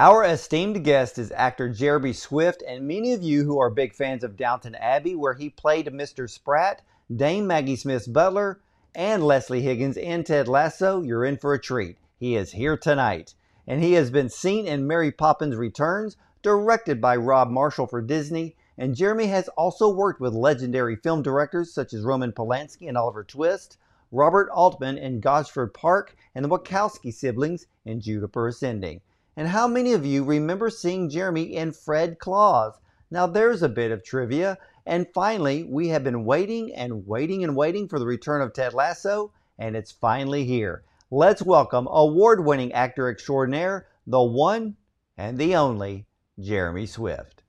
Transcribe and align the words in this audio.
Our 0.00 0.22
esteemed 0.22 0.84
guest 0.84 1.18
is 1.18 1.32
actor 1.32 1.68
Jeremy 1.68 2.12
Swift, 2.12 2.62
and 2.64 2.86
many 2.86 3.14
of 3.14 3.22
you 3.24 3.42
who 3.42 3.58
are 3.58 3.68
big 3.68 3.92
fans 3.92 4.22
of 4.22 4.36
Downton 4.36 4.76
Abbey, 4.76 5.16
where 5.16 5.34
he 5.34 5.50
played 5.50 5.86
Mr. 5.86 6.30
Spratt, 6.30 6.82
Dame 7.12 7.48
Maggie 7.48 7.74
Smith's 7.74 8.06
butler, 8.06 8.60
and 8.94 9.24
Leslie 9.24 9.62
Higgins 9.62 9.96
in 9.96 10.22
Ted 10.22 10.46
Lasso, 10.46 11.02
you're 11.02 11.24
in 11.24 11.36
for 11.36 11.52
a 11.52 11.58
treat. 11.60 11.98
He 12.16 12.36
is 12.36 12.52
here 12.52 12.76
tonight, 12.76 13.34
and 13.66 13.82
he 13.82 13.94
has 13.94 14.12
been 14.12 14.28
seen 14.28 14.68
in 14.68 14.86
Mary 14.86 15.10
Poppins 15.10 15.56
Returns, 15.56 16.16
directed 16.42 17.00
by 17.00 17.16
Rob 17.16 17.50
Marshall 17.50 17.88
for 17.88 18.00
Disney, 18.00 18.54
and 18.76 18.94
Jeremy 18.94 19.26
has 19.26 19.48
also 19.56 19.88
worked 19.92 20.20
with 20.20 20.32
legendary 20.32 20.94
film 20.94 21.22
directors 21.22 21.74
such 21.74 21.92
as 21.92 22.04
Roman 22.04 22.30
Polanski 22.30 22.86
and 22.86 22.96
Oliver 22.96 23.24
Twist, 23.24 23.76
Robert 24.12 24.48
Altman 24.50 24.96
in 24.96 25.18
Gosford 25.18 25.74
Park, 25.74 26.14
and 26.36 26.44
the 26.44 26.48
Wachowski 26.48 27.12
siblings 27.12 27.66
in 27.84 28.00
Jupiter 28.00 28.46
Ascending. 28.46 29.00
And 29.38 29.46
how 29.46 29.68
many 29.68 29.92
of 29.92 30.04
you 30.04 30.24
remember 30.24 30.68
seeing 30.68 31.08
Jeremy 31.08 31.54
in 31.54 31.70
Fred 31.70 32.18
Claus? 32.18 32.74
Now 33.08 33.28
there's 33.28 33.62
a 33.62 33.68
bit 33.68 33.92
of 33.92 34.02
trivia. 34.02 34.58
And 34.84 35.06
finally, 35.14 35.62
we 35.62 35.86
have 35.90 36.02
been 36.02 36.24
waiting 36.24 36.74
and 36.74 37.06
waiting 37.06 37.44
and 37.44 37.54
waiting 37.54 37.86
for 37.86 38.00
the 38.00 38.04
return 38.04 38.42
of 38.42 38.52
Ted 38.52 38.74
Lasso, 38.74 39.32
and 39.56 39.76
it's 39.76 39.92
finally 39.92 40.44
here. 40.44 40.82
Let's 41.12 41.40
welcome 41.40 41.86
award 41.88 42.44
winning 42.44 42.72
actor 42.72 43.08
extraordinaire, 43.08 43.86
the 44.08 44.20
one 44.20 44.74
and 45.16 45.38
the 45.38 45.54
only 45.54 46.06
Jeremy 46.40 46.86
Swift. 46.86 47.44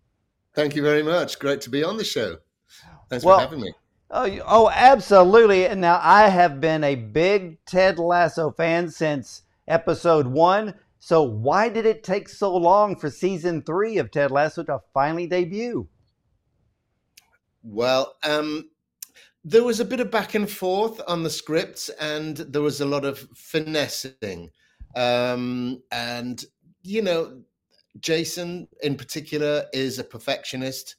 Thank 0.53 0.75
you 0.75 0.83
very 0.83 1.01
much. 1.01 1.39
Great 1.39 1.61
to 1.61 1.71
be 1.71 1.83
on 1.83 1.97
the 1.97 2.03
show. 2.03 2.37
Thanks 3.09 3.25
well, 3.25 3.39
for 3.39 3.45
having 3.45 3.61
me. 3.61 3.73
Oh, 4.11 4.39
oh, 4.45 4.69
absolutely. 4.69 5.65
And 5.65 5.81
now 5.81 5.99
I 6.03 6.29
have 6.29 6.61
been 6.61 6.83
a 6.83 6.93
big 6.93 7.65
Ted 7.65 7.97
Lasso 7.97 8.51
fan 8.51 8.91
since 8.91 9.41
episode 9.67 10.27
one. 10.27 10.75
So 10.99 11.23
why 11.23 11.69
did 11.69 11.85
it 11.85 12.03
take 12.03 12.27
so 12.27 12.55
long 12.55 12.97
for 12.97 13.09
season 13.09 13.61
three 13.61 13.97
of 13.97 14.11
Ted 14.11 14.31
Lasso 14.31 14.63
to 14.63 14.79
finally 14.93 15.27
debut? 15.27 15.87
Well, 17.63 18.15
um, 18.23 18.69
there 19.43 19.63
was 19.63 19.79
a 19.79 19.85
bit 19.85 20.01
of 20.01 20.11
back 20.11 20.35
and 20.35 20.49
forth 20.49 21.01
on 21.07 21.23
the 21.23 21.29
scripts, 21.29 21.89
and 22.01 22.37
there 22.37 22.61
was 22.61 22.81
a 22.81 22.85
lot 22.85 23.05
of 23.05 23.19
finessing. 23.33 24.51
Um, 24.95 25.81
and 25.91 26.43
you 26.83 27.01
know, 27.01 27.41
Jason 27.99 28.67
in 28.83 28.95
particular 28.95 29.65
is 29.73 29.99
a 29.99 30.03
perfectionist, 30.03 30.95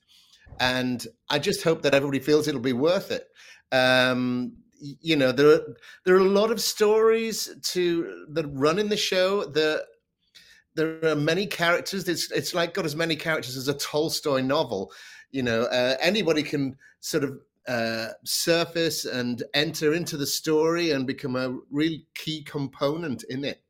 and 0.59 1.07
I 1.29 1.39
just 1.39 1.63
hope 1.63 1.83
that 1.83 1.95
everybody 1.95 2.21
feels 2.21 2.49
it'll 2.49 2.61
be 2.61 2.73
worth 2.73 3.11
it. 3.11 3.29
Um, 3.73 4.57
you 4.81 5.15
know 5.15 5.31
there 5.31 5.49
are 5.49 5.61
there 6.05 6.15
are 6.15 6.21
a 6.21 6.25
lot 6.25 6.51
of 6.51 6.61
stories 6.61 7.55
to 7.63 8.27
that 8.31 8.47
run 8.47 8.79
in 8.79 8.89
the 8.89 8.97
show 8.97 9.45
that 9.45 9.85
there 10.75 11.05
are 11.05 11.17
many 11.17 11.47
characters. 11.47 12.09
It's 12.09 12.31
it's 12.31 12.55
like 12.55 12.75
got 12.75 12.85
as 12.85 12.97
many 12.97 13.17
characters 13.17 13.57
as 13.57 13.69
a 13.69 13.75
tolstoy 13.75 14.41
novel 14.41 14.93
you 15.33 15.43
know 15.43 15.63
uh, 15.65 15.97
anybody 16.01 16.43
can 16.43 16.77
sort 17.01 17.25
of 17.25 17.39
uh, 17.69 18.09
surface 18.25 19.05
and 19.05 19.43
enter 19.55 19.95
into 19.95 20.17
the 20.17 20.27
story 20.27 20.91
and 20.91 21.07
become 21.07 21.37
a 21.37 21.57
real 21.71 21.99
key 22.15 22.43
component 22.43 23.23
in 23.25 23.45
it. 23.45 23.63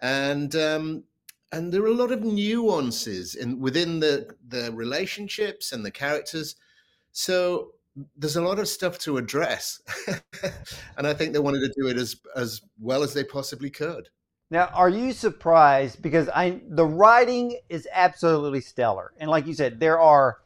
And 0.00 0.54
um, 0.56 1.04
and 1.50 1.72
there 1.72 1.82
are 1.82 1.88
a 1.88 1.94
lot 1.94 2.12
of 2.12 2.22
nuances 2.22 3.34
in 3.34 3.58
within 3.58 4.00
the 4.00 4.34
the 4.48 4.70
relationships 4.72 5.72
and 5.72 5.84
the 5.84 5.90
characters. 5.90 6.56
So 7.12 7.72
there's 8.16 8.36
a 8.36 8.42
lot 8.42 8.58
of 8.58 8.68
stuff 8.68 8.98
to 9.00 9.18
address. 9.18 9.80
And 10.96 11.06
i 11.06 11.14
think 11.14 11.32
they 11.32 11.38
wanted 11.38 11.60
to 11.60 11.80
do 11.80 11.88
it 11.88 11.96
as 11.96 12.16
as 12.36 12.60
well 12.80 13.02
as 13.02 13.12
they 13.14 13.24
possibly 13.24 13.70
could 13.70 14.08
now 14.52 14.66
are 14.74 14.88
you 14.90 15.12
surprised? 15.12 16.02
Because 16.02 16.28
i 16.28 16.60
the 16.68 16.86
writing 16.86 17.58
is 17.68 17.88
absolutely 17.92 18.60
stellar. 18.60 19.12
And 19.18 19.28
like 19.28 19.46
you 19.46 19.54
said 19.54 19.80
there 19.80 19.98
are 19.98 20.38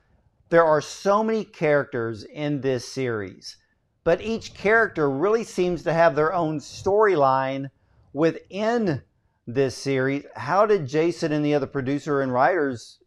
there 0.48 0.64
are 0.64 0.80
so 0.80 1.24
many 1.24 1.44
characters 1.44 2.24
in 2.24 2.60
this 2.60 2.86
series 2.88 3.56
but 4.04 4.20
each 4.20 4.54
character 4.54 5.10
really 5.10 5.42
seems 5.42 5.82
to 5.82 5.92
have 5.92 6.14
their 6.14 6.32
own 6.32 6.60
storyline 6.60 7.68
within 8.12 9.02
this 9.48 9.76
series. 9.76 10.24
How 10.36 10.64
did 10.64 10.86
jason 10.86 11.32
and 11.32 11.44
the 11.44 11.54
other 11.54 11.66
producer 11.66 12.20
and 12.20 12.32
writers 12.32 13.00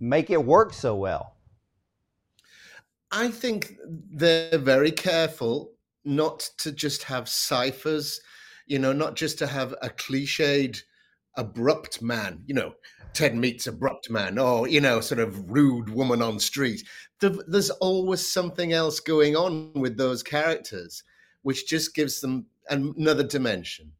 make 0.00 0.30
it 0.30 0.42
work 0.42 0.72
so 0.72 0.96
well? 0.96 1.36
I 3.12 3.28
think 3.28 3.76
they're 3.84 4.56
very 4.56 4.92
careful 4.92 5.72
not 6.06 6.48
to 6.56 6.72
just 6.72 7.02
have 7.02 7.28
ciphers, 7.28 8.22
you 8.70 8.78
know, 8.78 8.92
not 8.92 9.16
just 9.16 9.36
to 9.38 9.48
have 9.48 9.74
a 9.82 9.88
cliched 9.88 10.82
abrupt 11.36 12.00
man, 12.00 12.44
you 12.46 12.54
know, 12.54 12.74
Ted 13.12 13.34
meets 13.34 13.66
abrupt 13.66 14.08
man, 14.08 14.38
or, 14.38 14.68
you 14.68 14.80
know, 14.80 15.00
sort 15.00 15.18
of 15.18 15.50
rude 15.50 15.88
woman 15.90 16.22
on 16.22 16.38
street. 16.38 16.86
There's 17.18 17.70
always 17.70 18.32
something 18.32 18.72
else 18.72 19.00
going 19.00 19.34
on 19.34 19.72
with 19.74 19.96
those 19.96 20.22
characters, 20.22 21.02
which 21.42 21.66
just 21.66 21.96
gives 21.96 22.20
them 22.20 22.46
another 22.68 23.24
dimension. 23.24 23.90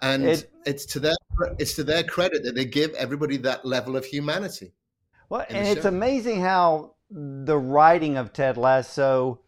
And 0.00 0.24
it, 0.24 0.50
it's 0.64 0.86
to 0.86 1.00
their 1.00 1.16
it's 1.58 1.74
to 1.74 1.84
their 1.84 2.04
credit 2.04 2.44
that 2.44 2.54
they 2.54 2.64
give 2.64 2.94
everybody 2.94 3.36
that 3.38 3.66
level 3.66 3.96
of 3.96 4.04
humanity. 4.04 4.72
Well, 5.28 5.44
and 5.50 5.66
it's 5.66 5.84
amazing 5.84 6.40
how 6.40 6.94
the 7.10 7.58
writing 7.58 8.16
of 8.16 8.32
Ted 8.32 8.56
Lasso 8.56 9.40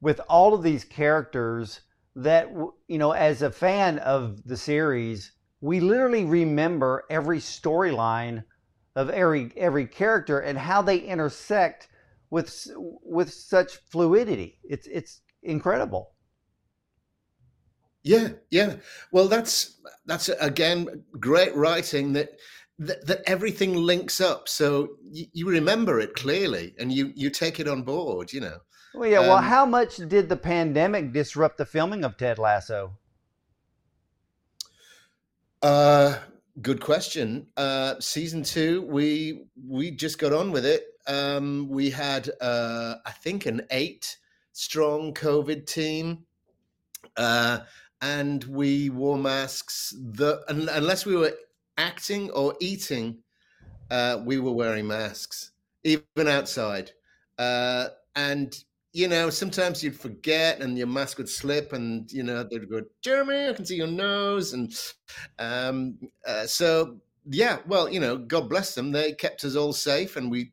with 0.00 0.20
all 0.28 0.54
of 0.54 0.64
these 0.64 0.84
characters 0.84 1.80
that 2.16 2.48
you 2.86 2.98
know 2.98 3.12
as 3.12 3.42
a 3.42 3.50
fan 3.50 3.98
of 3.98 4.44
the 4.44 4.56
series 4.56 5.32
we 5.60 5.80
literally 5.80 6.24
remember 6.24 7.04
every 7.08 7.38
storyline 7.38 8.44
of 8.96 9.10
every 9.10 9.50
every 9.56 9.86
character 9.86 10.38
and 10.38 10.58
how 10.58 10.82
they 10.82 10.98
intersect 10.98 11.88
with 12.30 12.66
with 13.02 13.32
such 13.32 13.78
fluidity. 13.90 14.58
It's 14.64 14.86
it's 14.86 15.20
incredible. 15.42 16.12
Yeah 18.02 18.30
yeah. 18.50 18.76
Well 19.10 19.28
that's 19.28 19.80
that's 20.04 20.28
again 20.28 21.04
great 21.18 21.54
writing 21.56 22.12
that 22.12 22.30
that, 22.78 23.06
that 23.06 23.22
everything 23.26 23.76
links 23.76 24.20
up. 24.20 24.48
So 24.48 24.96
you, 25.02 25.26
you, 25.32 25.48
remember 25.48 26.00
it 26.00 26.14
clearly 26.14 26.74
and 26.78 26.92
you 26.92 27.12
you 27.14 27.30
take 27.30 27.60
it 27.60 27.68
on 27.68 27.84
board 27.84 28.32
you 28.32 28.40
know 28.40 28.58
well 28.94 29.08
yeah 29.08 29.18
um, 29.18 29.28
well 29.28 29.42
how 29.42 29.66
much 29.66 29.96
did 29.96 30.28
the 30.28 30.36
pandemic 30.36 31.12
disrupt 31.12 31.58
the 31.58 31.66
filming 31.66 32.04
of 32.04 32.16
ted 32.16 32.38
lasso? 32.38 32.96
Uh 35.62 36.18
good 36.62 36.80
question. 36.80 37.46
Uh 37.56 37.94
season 38.00 38.42
two 38.42 38.82
we 38.82 39.46
we 39.68 39.90
just 39.90 40.18
got 40.18 40.32
on 40.32 40.52
with 40.52 40.64
it. 40.64 40.84
Um 41.06 41.68
we 41.68 41.90
had 41.90 42.30
uh 42.40 42.96
i 43.04 43.10
think 43.10 43.46
an 43.46 43.62
eight 43.70 44.16
strong 44.52 45.12
covid 45.12 45.66
team. 45.66 46.24
Uh 47.16 47.60
and 48.00 48.44
we 48.44 48.90
wore 48.90 49.16
masks 49.16 49.94
the 49.98 50.42
unless 50.48 51.06
we 51.06 51.16
were 51.16 51.32
acting 51.78 52.30
or 52.30 52.54
eating, 52.60 53.18
uh, 53.90 54.20
we 54.24 54.38
were 54.38 54.52
wearing 54.52 54.86
masks, 54.86 55.52
even 55.84 56.28
outside. 56.28 56.90
Uh, 57.38 57.88
and 58.16 58.64
you 58.94 59.08
know, 59.08 59.28
sometimes 59.28 59.82
you'd 59.82 60.00
forget 60.00 60.60
and 60.60 60.78
your 60.78 60.86
mask 60.86 61.18
would 61.18 61.28
slip, 61.28 61.72
and 61.74 62.10
you 62.10 62.22
know 62.22 62.44
they'd 62.44 62.70
go, 62.70 62.82
"Jeremy, 63.02 63.48
I 63.48 63.52
can 63.52 63.66
see 63.66 63.76
your 63.76 63.88
nose," 63.88 64.54
and 64.54 64.72
um, 65.38 65.98
uh, 66.26 66.46
so 66.46 66.96
yeah. 67.26 67.58
Well, 67.66 67.90
you 67.90 68.00
know, 68.00 68.16
God 68.16 68.48
bless 68.48 68.74
them. 68.74 68.92
They 68.92 69.12
kept 69.12 69.44
us 69.44 69.56
all 69.56 69.72
safe, 69.72 70.16
and 70.16 70.30
we. 70.30 70.52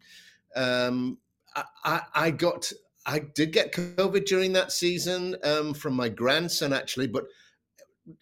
Um, 0.55 1.17
I, 1.55 1.63
I, 1.85 2.01
I 2.15 2.31
got 2.31 2.71
I 3.05 3.19
did 3.19 3.51
get 3.53 3.73
COVID 3.73 4.25
during 4.25 4.53
that 4.53 4.71
season 4.71 5.35
um, 5.43 5.73
from 5.73 5.93
my 5.93 6.09
grandson, 6.09 6.73
actually, 6.73 7.07
but 7.07 7.25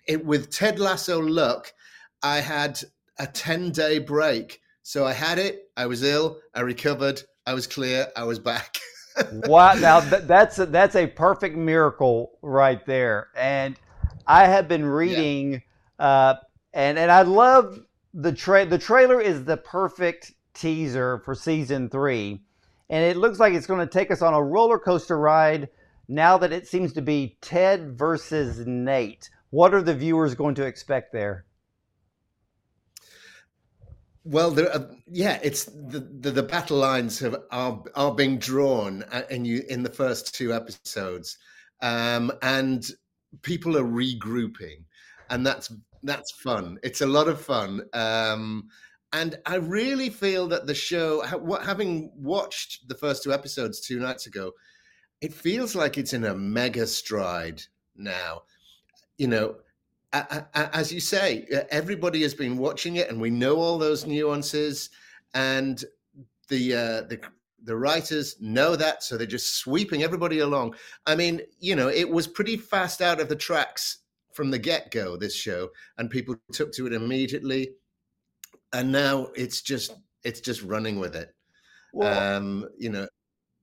it, 0.08 0.24
with 0.26 0.52
Ted 0.52 0.80
Lasso 0.80 1.20
luck, 1.20 1.74
I 2.24 2.38
had 2.38 2.80
a 3.18 3.28
10 3.28 3.72
day 3.72 4.00
break. 4.00 4.62
So 4.84 5.06
I 5.06 5.14
had 5.14 5.38
it, 5.38 5.70
I 5.78 5.86
was 5.86 6.04
ill, 6.04 6.40
I 6.56 6.62
recovered, 6.62 7.22
I 7.46 7.54
was 7.54 7.68
clear, 7.68 8.08
I 8.16 8.24
was 8.24 8.40
back. 8.40 8.78
wow. 9.32 9.74
Now 9.74 10.00
th- 10.00 10.24
that's, 10.24 10.60
a, 10.60 10.66
that's 10.66 10.96
a 10.96 11.08
perfect 11.08 11.56
miracle 11.56 12.38
right 12.42 12.86
there. 12.86 13.30
And 13.36 13.80
I 14.26 14.46
have 14.46 14.68
been 14.68 14.86
reading, 14.86 15.64
yeah. 16.00 16.06
uh, 16.06 16.36
and, 16.74 16.98
and 17.00 17.12
I 17.12 17.24
love 17.24 17.80
the, 18.14 18.32
tra- 18.32 18.66
the 18.66 18.78
trailer 18.78 19.20
is 19.22 19.46
the 19.46 19.58
perfect 19.58 20.34
teaser 20.54 21.22
for 21.26 21.36
season 21.36 21.90
three. 21.90 22.42
And 22.90 23.04
it 23.04 23.18
looks 23.18 23.40
like 23.40 23.54
it's 23.54 23.68
going 23.68 23.86
to 23.86 23.92
take 23.92 24.12
us 24.12 24.22
on 24.22 24.34
a 24.34 24.44
roller 24.44 24.80
coaster 24.80 25.18
ride 25.18 25.70
now 26.08 26.38
that 26.40 26.52
it 26.52 26.68
seems 26.68 26.94
to 26.94 27.02
be 27.02 27.38
Ted 27.40 27.98
versus 27.98 28.66
Nate. 28.66 29.30
What 29.52 29.74
are 29.74 29.82
the 29.82 29.96
viewers 29.96 30.36
going 30.36 30.56
to 30.56 30.66
expect 30.66 31.14
there? 31.14 31.46
Well, 34.30 34.52
there, 34.52 34.72
uh, 34.72 34.86
yeah, 35.08 35.40
it's 35.42 35.66
the, 35.66 36.08
the, 36.20 36.30
the 36.30 36.44
battle 36.44 36.78
lines 36.78 37.18
have 37.18 37.36
are 37.50 37.84
are 37.96 38.14
being 38.14 38.38
drawn 38.38 39.02
uh, 39.12 39.24
in 39.32 39.44
you 39.44 39.64
in 39.68 39.82
the 39.82 39.90
first 39.90 40.36
two 40.36 40.54
episodes, 40.54 41.36
um, 41.82 42.32
and 42.44 42.88
people 43.42 43.76
are 43.76 43.84
regrouping, 43.84 44.84
and 45.32 45.44
that's 45.44 45.74
that's 46.04 46.32
fun. 46.32 46.78
It's 46.84 47.02
a 47.02 47.08
lot 47.08 47.28
of 47.28 47.42
fun. 47.42 47.82
Um, 47.94 48.68
and 49.14 49.40
I 49.48 49.56
really 49.56 50.12
feel 50.12 50.46
that 50.50 50.68
the 50.68 50.76
show, 50.76 51.22
having 51.64 52.12
watched 52.16 52.88
the 52.88 52.96
first 52.96 53.24
two 53.24 53.34
episodes 53.34 53.80
two 53.80 54.00
nights 54.00 54.28
ago, 54.28 54.52
it 55.22 55.34
feels 55.34 55.74
like 55.74 55.98
it's 55.98 56.14
in 56.14 56.26
a 56.26 56.36
mega 56.36 56.86
stride 56.86 57.64
now. 57.96 58.44
You 59.18 59.30
know, 59.30 59.56
as 60.14 60.92
you 60.92 61.00
say, 61.00 61.46
everybody 61.70 62.22
has 62.24 62.34
been 62.34 62.58
watching 62.58 62.96
it, 62.96 63.10
and 63.10 63.22
we 63.22 63.30
know 63.30 63.58
all 63.58 63.78
those 63.78 64.06
nuances, 64.06 64.90
and 65.34 65.84
the 66.48 66.74
uh, 66.74 67.02
the 67.08 67.20
the 67.64 67.76
writers 67.76 68.36
know 68.40 68.76
that, 68.76 69.04
so 69.04 69.18
they're 69.18 69.28
just 69.28 69.58
sweeping 69.58 70.02
everybody 70.04 70.40
along. 70.40 70.76
I 71.06 71.16
mean, 71.16 71.42
you 71.60 71.76
know, 71.76 71.90
it 71.90 72.10
was 72.10 72.28
pretty 72.28 72.58
fast 72.58 73.02
out 73.02 73.20
of 73.20 73.30
the 73.30 73.36
tracks 73.36 74.00
from 74.34 74.50
the 74.50 74.60
get 74.60 74.92
go. 74.92 75.18
This 75.18 75.36
show, 75.36 75.70
and 75.98 76.10
people 76.10 76.36
took 76.54 76.72
to 76.74 76.88
it 76.88 76.94
immediately, 76.94 77.76
and 78.74 78.92
now 78.92 79.28
it's 79.36 79.62
just 79.62 79.94
it's 80.24 80.42
just 80.42 80.64
running 80.64 81.00
with 81.00 81.16
it. 81.16 81.36
Well, 81.94 82.38
um, 82.38 82.68
you 82.78 82.90
know, 82.90 83.08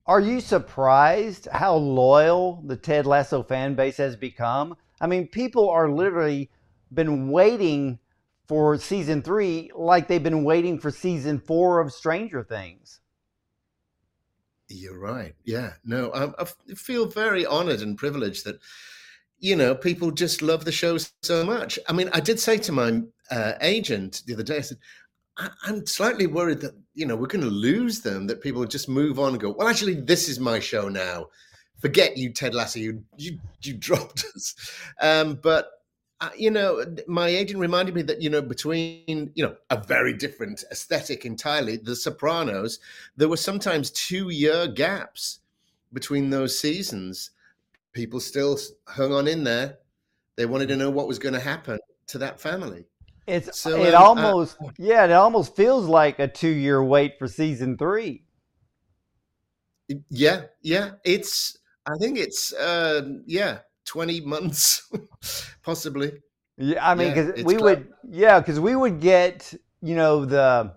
are 0.05 0.21
you 0.21 0.39
surprised 0.39 1.47
how 1.51 1.75
loyal 1.75 2.63
the 2.65 2.77
Ted 2.77 3.05
Lasso 3.05 3.43
fan 3.43 3.75
base 3.75 3.97
has 3.97 4.15
become? 4.15 4.77
I 4.99 5.07
mean, 5.07 5.27
people 5.27 5.69
are 5.69 5.89
literally 5.89 6.49
been 6.91 7.29
waiting 7.29 7.99
for 8.47 8.77
season 8.77 9.21
three 9.21 9.71
like 9.75 10.07
they've 10.07 10.23
been 10.23 10.43
waiting 10.43 10.79
for 10.79 10.89
season 10.89 11.39
four 11.39 11.79
of 11.79 11.91
Stranger 11.91 12.43
Things. 12.43 13.01
You're 14.69 14.99
right. 14.99 15.33
Yeah. 15.45 15.73
No, 15.85 16.11
I, 16.11 16.41
I 16.41 16.45
feel 16.75 17.05
very 17.05 17.45
honored 17.45 17.81
and 17.81 17.97
privileged 17.97 18.45
that, 18.45 18.59
you 19.39 19.55
know, 19.55 19.75
people 19.75 20.11
just 20.11 20.41
love 20.41 20.65
the 20.65 20.71
show 20.71 20.97
so 21.21 21.45
much. 21.45 21.79
I 21.87 21.93
mean, 21.93 22.09
I 22.11 22.19
did 22.19 22.39
say 22.39 22.57
to 22.57 22.71
my 22.71 23.01
uh, 23.31 23.53
agent 23.61 24.23
the 24.25 24.33
other 24.33 24.43
day, 24.43 24.57
I 24.57 24.61
said, 24.61 24.77
I, 25.37 25.49
am 25.67 25.85
slightly 25.85 26.27
worried 26.27 26.61
that, 26.61 26.73
you 26.95 27.05
know, 27.05 27.15
we're 27.15 27.27
going 27.27 27.45
to 27.45 27.49
lose 27.49 28.01
them, 28.01 28.27
that 28.27 28.41
people 28.41 28.65
just 28.65 28.89
move 28.89 29.19
on 29.19 29.29
and 29.29 29.39
go, 29.39 29.51
well, 29.51 29.67
actually, 29.67 29.95
this 29.95 30.27
is 30.27 30.39
my 30.39 30.59
show 30.59 30.89
now. 30.89 31.27
Forget 31.79 32.17
you, 32.17 32.31
Ted 32.31 32.55
Lasso. 32.55 32.79
You, 32.79 33.03
you, 33.17 33.39
you 33.61 33.73
dropped 33.73 34.25
us. 34.35 34.55
Um, 35.01 35.35
but 35.35 35.69
uh, 36.19 36.29
you 36.35 36.49
know, 36.49 36.83
my 37.07 37.27
agent 37.27 37.59
reminded 37.59 37.93
me 37.93 38.01
that 38.01 38.21
you 38.21 38.29
know 38.29 38.41
between 38.41 39.31
you 39.35 39.43
know 39.43 39.55
a 39.69 39.77
very 39.77 40.13
different 40.13 40.63
aesthetic 40.71 41.25
entirely, 41.25 41.77
The 41.77 41.95
Sopranos, 41.95 42.79
there 43.15 43.29
were 43.29 43.37
sometimes 43.37 43.91
two 43.91 44.29
year 44.29 44.67
gaps 44.67 45.39
between 45.93 46.29
those 46.29 46.57
seasons. 46.57 47.31
People 47.93 48.19
still 48.19 48.57
hung 48.87 49.13
on 49.13 49.27
in 49.27 49.43
there. 49.43 49.77
They 50.35 50.45
wanted 50.45 50.67
to 50.69 50.75
know 50.75 50.89
what 50.89 51.07
was 51.07 51.19
going 51.19 51.33
to 51.33 51.39
happen 51.39 51.79
to 52.07 52.17
that 52.17 52.39
family. 52.39 52.85
It's 53.27 53.59
so, 53.59 53.83
it 53.83 53.93
um, 53.93 54.17
almost 54.17 54.57
uh, 54.59 54.69
yeah, 54.79 55.03
it 55.05 55.11
almost 55.11 55.55
feels 55.55 55.85
like 55.85 56.17
a 56.17 56.27
two 56.27 56.49
year 56.49 56.83
wait 56.83 57.19
for 57.19 57.27
season 57.27 57.77
three. 57.77 58.23
Yeah, 60.09 60.43
yeah, 60.63 60.91
it's. 61.03 61.59
I 61.87 61.97
think 61.97 62.17
it's 62.17 62.53
uh, 62.53 63.01
yeah 63.25 63.59
20 63.87 64.21
months, 64.25 64.91
possibly. 65.63 66.11
Yeah, 66.57 66.87
I 66.87 66.95
mean, 66.95 67.09
because 67.09 67.37
yeah, 67.37 67.43
we 67.43 67.57
would, 67.57 67.87
yeah, 68.09 68.39
because 68.39 68.59
we 68.59 68.75
would 68.75 68.99
get, 68.99 69.53
you 69.81 69.95
know, 69.95 70.25
the, 70.25 70.73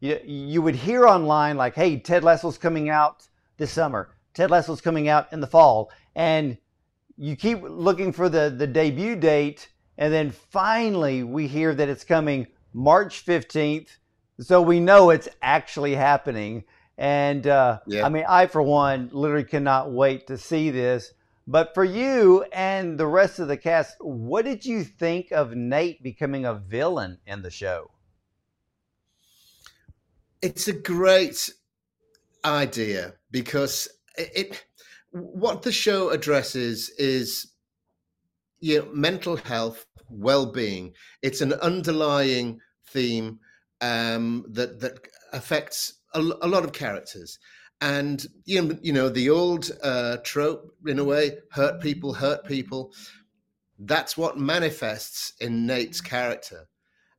you, 0.00 0.20
you 0.24 0.62
would 0.62 0.74
hear 0.74 1.06
online 1.06 1.56
like, 1.56 1.74
hey, 1.74 1.98
Ted 1.98 2.22
Lasso's 2.22 2.58
coming 2.58 2.88
out 2.88 3.26
this 3.56 3.72
summer. 3.72 4.10
Ted 4.34 4.50
Lasso's 4.50 4.82
coming 4.82 5.08
out 5.08 5.32
in 5.32 5.40
the 5.40 5.46
fall. 5.46 5.90
And 6.14 6.58
you 7.16 7.34
keep 7.34 7.62
looking 7.62 8.12
for 8.12 8.28
the, 8.28 8.54
the 8.56 8.66
debut 8.66 9.16
date. 9.16 9.70
And 9.96 10.12
then 10.12 10.30
finally 10.30 11.22
we 11.22 11.46
hear 11.46 11.74
that 11.74 11.88
it's 11.88 12.04
coming 12.04 12.46
March 12.74 13.24
15th. 13.24 13.88
So 14.40 14.60
we 14.60 14.80
know 14.80 15.08
it's 15.08 15.28
actually 15.40 15.94
happening. 15.94 16.64
And 16.98 17.46
uh, 17.46 17.80
yeah. 17.86 18.06
I 18.06 18.08
mean, 18.08 18.24
I, 18.28 18.46
for 18.46 18.62
one, 18.62 19.10
literally 19.12 19.44
cannot 19.44 19.92
wait 19.92 20.26
to 20.28 20.38
see 20.38 20.70
this. 20.70 21.12
But 21.46 21.74
for 21.74 21.84
you 21.84 22.44
and 22.52 22.98
the 22.98 23.06
rest 23.06 23.38
of 23.38 23.48
the 23.48 23.56
cast, 23.56 23.96
what 24.00 24.44
did 24.44 24.64
you 24.64 24.82
think 24.82 25.30
of 25.30 25.54
Nate 25.54 26.02
becoming 26.02 26.44
a 26.44 26.54
villain 26.54 27.18
in 27.26 27.42
the 27.42 27.50
show? 27.50 27.90
It's 30.42 30.66
a 30.68 30.72
great 30.72 31.50
idea 32.44 33.14
because 33.30 33.88
it, 34.16 34.30
it 34.34 34.64
what 35.12 35.62
the 35.62 35.72
show 35.72 36.10
addresses 36.10 36.90
is 36.98 37.52
you 38.60 38.80
know, 38.80 38.88
mental 38.92 39.36
health, 39.36 39.86
well-being. 40.08 40.94
It's 41.22 41.40
an 41.40 41.52
underlying 41.54 42.60
theme 42.88 43.38
um, 43.80 44.44
that 44.48 44.80
that 44.80 45.08
affects 45.32 45.94
a, 46.16 46.20
a 46.20 46.48
lot 46.48 46.64
of 46.64 46.72
characters. 46.72 47.38
And 47.80 48.24
you 48.44 48.62
know, 48.62 48.78
you 48.82 48.92
know 48.92 49.08
the 49.08 49.30
old 49.30 49.70
uh, 49.82 50.16
trope 50.24 50.72
in 50.86 50.98
a 50.98 51.04
way 51.04 51.32
hurt 51.52 51.80
people 51.80 52.14
hurt 52.14 52.44
people 52.46 52.92
that's 53.80 54.16
what 54.16 54.38
manifests 54.38 55.34
in 55.40 55.66
nate's 55.66 56.00
character. 56.00 56.68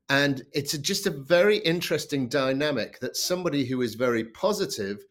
And 0.10 0.44
it's 0.54 0.74
a, 0.74 0.78
just 0.78 1.06
a 1.06 1.12
very 1.12 1.58
interesting 1.58 2.30
dynamic 2.30 3.00
that 3.00 3.18
somebody 3.18 3.66
who 3.66 3.82
is 3.82 3.96
very 3.96 4.24
positive 4.24 5.04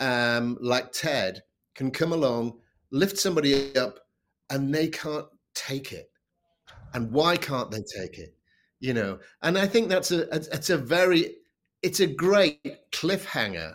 um, 0.00 0.56
like 0.60 0.92
ted 0.92 1.42
can 1.74 1.90
come 1.90 2.12
along 2.12 2.58
lift 2.92 3.18
somebody 3.18 3.76
up 3.76 3.98
and 4.48 4.74
they 4.74 4.88
can't 4.88 5.26
take 5.54 5.92
it. 5.92 6.10
And 6.94 7.12
why 7.12 7.36
can't 7.36 7.70
they 7.70 7.82
take 7.82 8.18
it? 8.18 8.34
You 8.80 8.94
know? 8.94 9.18
And 9.42 9.58
i 9.58 9.66
think 9.66 9.88
that's 9.88 10.10
a 10.10 10.22
it's 10.34 10.70
a 10.70 10.78
very 10.78 11.36
it's 11.82 12.00
a 12.00 12.06
great 12.06 12.90
cliffhanger 12.92 13.74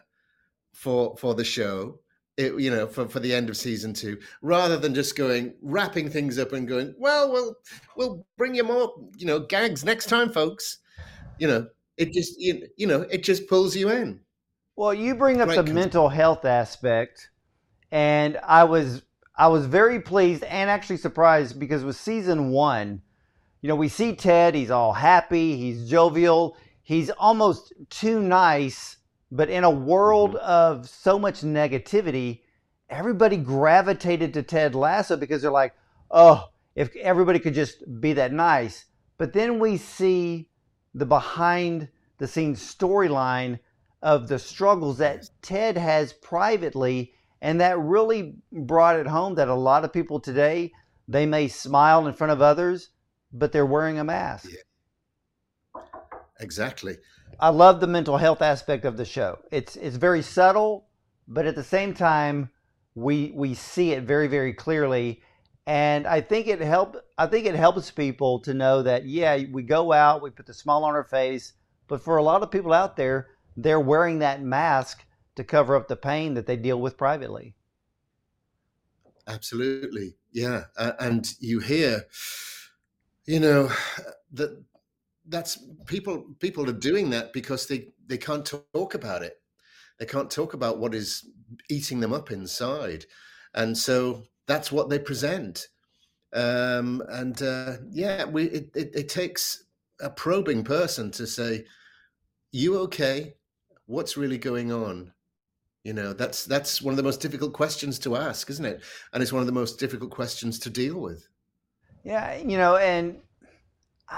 for 0.73 1.15
for 1.17 1.33
the 1.33 1.43
show 1.43 1.99
it, 2.37 2.59
you 2.59 2.69
know 2.69 2.87
for, 2.87 3.07
for 3.07 3.19
the 3.19 3.33
end 3.33 3.49
of 3.49 3.57
season 3.57 3.93
two 3.93 4.17
rather 4.41 4.77
than 4.77 4.93
just 4.93 5.15
going 5.15 5.53
wrapping 5.61 6.09
things 6.09 6.37
up 6.37 6.51
and 6.53 6.67
going 6.67 6.93
well 6.97 7.31
we'll 7.31 7.55
we'll 7.95 8.25
bring 8.37 8.53
you 8.53 8.63
more 8.63 8.93
you 9.17 9.25
know 9.25 9.39
gags 9.39 9.85
next 9.85 10.07
time 10.07 10.29
folks 10.29 10.79
you 11.39 11.47
know 11.47 11.67
it 11.97 12.11
just 12.11 12.39
you, 12.39 12.67
you 12.77 12.87
know 12.87 13.01
it 13.09 13.23
just 13.23 13.47
pulls 13.47 13.75
you 13.75 13.89
in 13.89 14.19
well 14.75 14.93
you 14.93 15.15
bring 15.15 15.39
up 15.39 15.47
Great 15.47 15.55
the 15.55 15.61
concept. 15.61 15.75
mental 15.75 16.09
health 16.09 16.43
aspect 16.43 17.29
and 17.91 18.37
i 18.43 18.63
was 18.65 19.03
i 19.37 19.47
was 19.47 19.65
very 19.65 20.01
pleased 20.01 20.43
and 20.43 20.69
actually 20.69 20.97
surprised 20.97 21.57
because 21.57 21.85
with 21.85 21.95
season 21.95 22.49
one 22.49 23.01
you 23.61 23.69
know 23.69 23.75
we 23.75 23.87
see 23.87 24.13
ted 24.13 24.53
he's 24.55 24.71
all 24.71 24.91
happy 24.91 25.55
he's 25.55 25.89
jovial 25.89 26.57
he's 26.85 27.09
almost 27.09 27.73
too 27.89 28.21
nice 28.21 28.95
but 29.31 29.49
in 29.49 29.63
a 29.63 29.69
world 29.69 30.35
mm-hmm. 30.35 30.45
of 30.45 30.89
so 30.89 31.19
much 31.19 31.41
negativity, 31.41 32.41
everybody 32.89 33.37
gravitated 33.37 34.33
to 34.33 34.43
Ted 34.43 34.75
Lasso 34.75 35.17
because 35.17 35.41
they're 35.41 35.51
like, 35.51 35.73
oh, 36.11 36.49
if 36.75 36.95
everybody 36.95 37.39
could 37.39 37.53
just 37.53 37.83
be 37.99 38.13
that 38.13 38.31
nice. 38.31 38.85
But 39.17 39.33
then 39.33 39.59
we 39.59 39.77
see 39.77 40.49
the 40.93 41.05
behind 41.05 41.89
the 42.17 42.27
scenes 42.27 42.59
storyline 42.59 43.59
of 44.01 44.27
the 44.27 44.39
struggles 44.39 44.97
that 44.99 45.29
Ted 45.41 45.77
has 45.77 46.13
privately. 46.13 47.13
And 47.41 47.59
that 47.61 47.77
really 47.79 48.35
brought 48.51 48.99
it 48.99 49.07
home 49.07 49.35
that 49.35 49.47
a 49.47 49.55
lot 49.55 49.83
of 49.83 49.91
people 49.91 50.19
today, 50.19 50.71
they 51.07 51.25
may 51.25 51.47
smile 51.47 52.07
in 52.07 52.13
front 52.13 52.31
of 52.31 52.41
others, 52.41 52.89
but 53.31 53.51
they're 53.51 53.65
wearing 53.65 53.99
a 53.99 54.03
mask. 54.03 54.49
Yeah. 54.51 54.59
Exactly. 56.39 56.97
I 57.39 57.49
love 57.49 57.79
the 57.79 57.87
mental 57.87 58.17
health 58.17 58.41
aspect 58.41 58.85
of 58.85 58.97
the 58.97 59.05
show. 59.05 59.39
It's 59.51 59.75
it's 59.75 59.97
very 59.97 60.21
subtle, 60.21 60.87
but 61.27 61.45
at 61.45 61.55
the 61.55 61.63
same 61.63 61.93
time, 61.93 62.49
we 62.93 63.31
we 63.35 63.53
see 63.53 63.91
it 63.91 64.03
very 64.03 64.27
very 64.27 64.53
clearly, 64.53 65.21
and 65.65 66.07
I 66.07 66.21
think 66.21 66.47
it 66.47 66.59
help. 66.61 66.97
I 67.17 67.27
think 67.27 67.45
it 67.45 67.55
helps 67.55 67.91
people 67.91 68.39
to 68.41 68.53
know 68.53 68.83
that 68.83 69.05
yeah, 69.05 69.43
we 69.51 69.63
go 69.63 69.91
out, 69.91 70.21
we 70.21 70.29
put 70.29 70.45
the 70.45 70.53
smile 70.53 70.83
on 70.83 70.93
our 70.93 71.03
face, 71.03 71.53
but 71.87 72.01
for 72.01 72.17
a 72.17 72.23
lot 72.23 72.43
of 72.43 72.51
people 72.51 72.73
out 72.73 72.95
there, 72.95 73.29
they're 73.57 73.79
wearing 73.79 74.19
that 74.19 74.41
mask 74.41 75.03
to 75.35 75.43
cover 75.43 75.75
up 75.75 75.87
the 75.87 75.95
pain 75.95 76.33
that 76.35 76.47
they 76.47 76.55
deal 76.55 76.79
with 76.79 76.97
privately. 76.97 77.55
Absolutely, 79.27 80.15
yeah, 80.31 80.65
uh, 80.77 80.93
and 80.99 81.33
you 81.39 81.59
hear, 81.59 82.05
you 83.25 83.39
know, 83.39 83.71
that 84.31 84.63
that's 85.27 85.57
people 85.85 86.25
people 86.39 86.69
are 86.69 86.73
doing 86.73 87.09
that 87.11 87.33
because 87.33 87.67
they 87.67 87.89
they 88.07 88.17
can't 88.17 88.45
talk 88.73 88.93
about 88.93 89.23
it. 89.23 89.37
They 89.99 90.05
can't 90.05 90.29
talk 90.29 90.53
about 90.53 90.77
what 90.77 90.93
is 90.93 91.27
eating 91.69 91.99
them 91.99 92.13
up 92.13 92.31
inside. 92.31 93.05
And 93.53 93.77
so 93.77 94.23
that's 94.47 94.71
what 94.71 94.89
they 94.89 94.99
present. 94.99 95.67
Um, 96.33 97.01
and 97.09 97.41
uh, 97.41 97.77
yeah 97.91 98.25
we 98.25 98.45
it, 98.45 98.69
it, 98.75 98.91
it, 98.93 99.09
takes 99.09 99.63
a 100.01 100.09
probing 100.09 100.65
person 100.65 101.09
to 101.11 101.25
say 101.25 101.63
you 102.51 102.77
okay? 102.79 103.35
What's 103.85 104.17
really 104.17 104.37
going 104.37 104.71
on? 104.73 105.13
You 105.85 105.93
know 105.93 106.11
that's 106.11 106.43
that's 106.43 106.81
one 106.81 106.91
of 106.91 106.97
the 106.97 107.03
most 107.03 107.21
difficult 107.21 107.53
questions 107.53 107.99
to 107.99 108.17
ask 108.17 108.49
isn't 108.49 108.65
it? 108.65 108.83
And 109.13 109.23
it's 109.23 109.31
one 109.31 109.41
of 109.41 109.47
the 109.47 109.53
most 109.53 109.79
difficult 109.79 110.11
questions 110.11 110.59
to 110.59 110.69
deal 110.69 110.99
with. 110.99 111.25
Yeah 112.03 112.35
you 112.35 112.57
know 112.57 112.75
and 112.75 113.17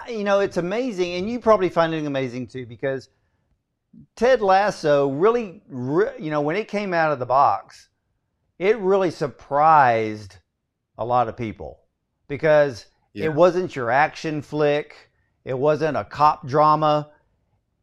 you 0.08 0.24
know, 0.24 0.40
it's 0.40 0.58
amazing, 0.58 1.14
and 1.14 1.30
you 1.30 1.40
probably 1.40 1.70
find 1.70 1.94
it 1.94 2.06
amazing 2.06 2.48
too 2.48 2.66
because 2.66 3.10
Ted 4.16 4.42
Lasso 4.42 5.10
really, 5.10 5.62
you 5.70 6.30
know, 6.30 6.42
when 6.42 6.56
it 6.56 6.68
came 6.68 6.94
out 6.94 7.12
of 7.12 7.20
the 7.20 7.26
box, 7.26 7.90
it 8.60 8.78
really 8.80 9.12
surprised 9.12 10.38
a 10.98 11.06
lot 11.06 11.28
of 11.28 11.38
people 11.38 11.80
because 12.28 12.86
yeah. 13.14 13.26
it 13.26 13.34
wasn't 13.34 13.76
your 13.76 13.92
action 13.92 14.42
flick, 14.42 15.12
it 15.46 15.58
wasn't 15.58 15.98
a 15.98 16.04
cop 16.04 16.46
drama, 16.48 17.12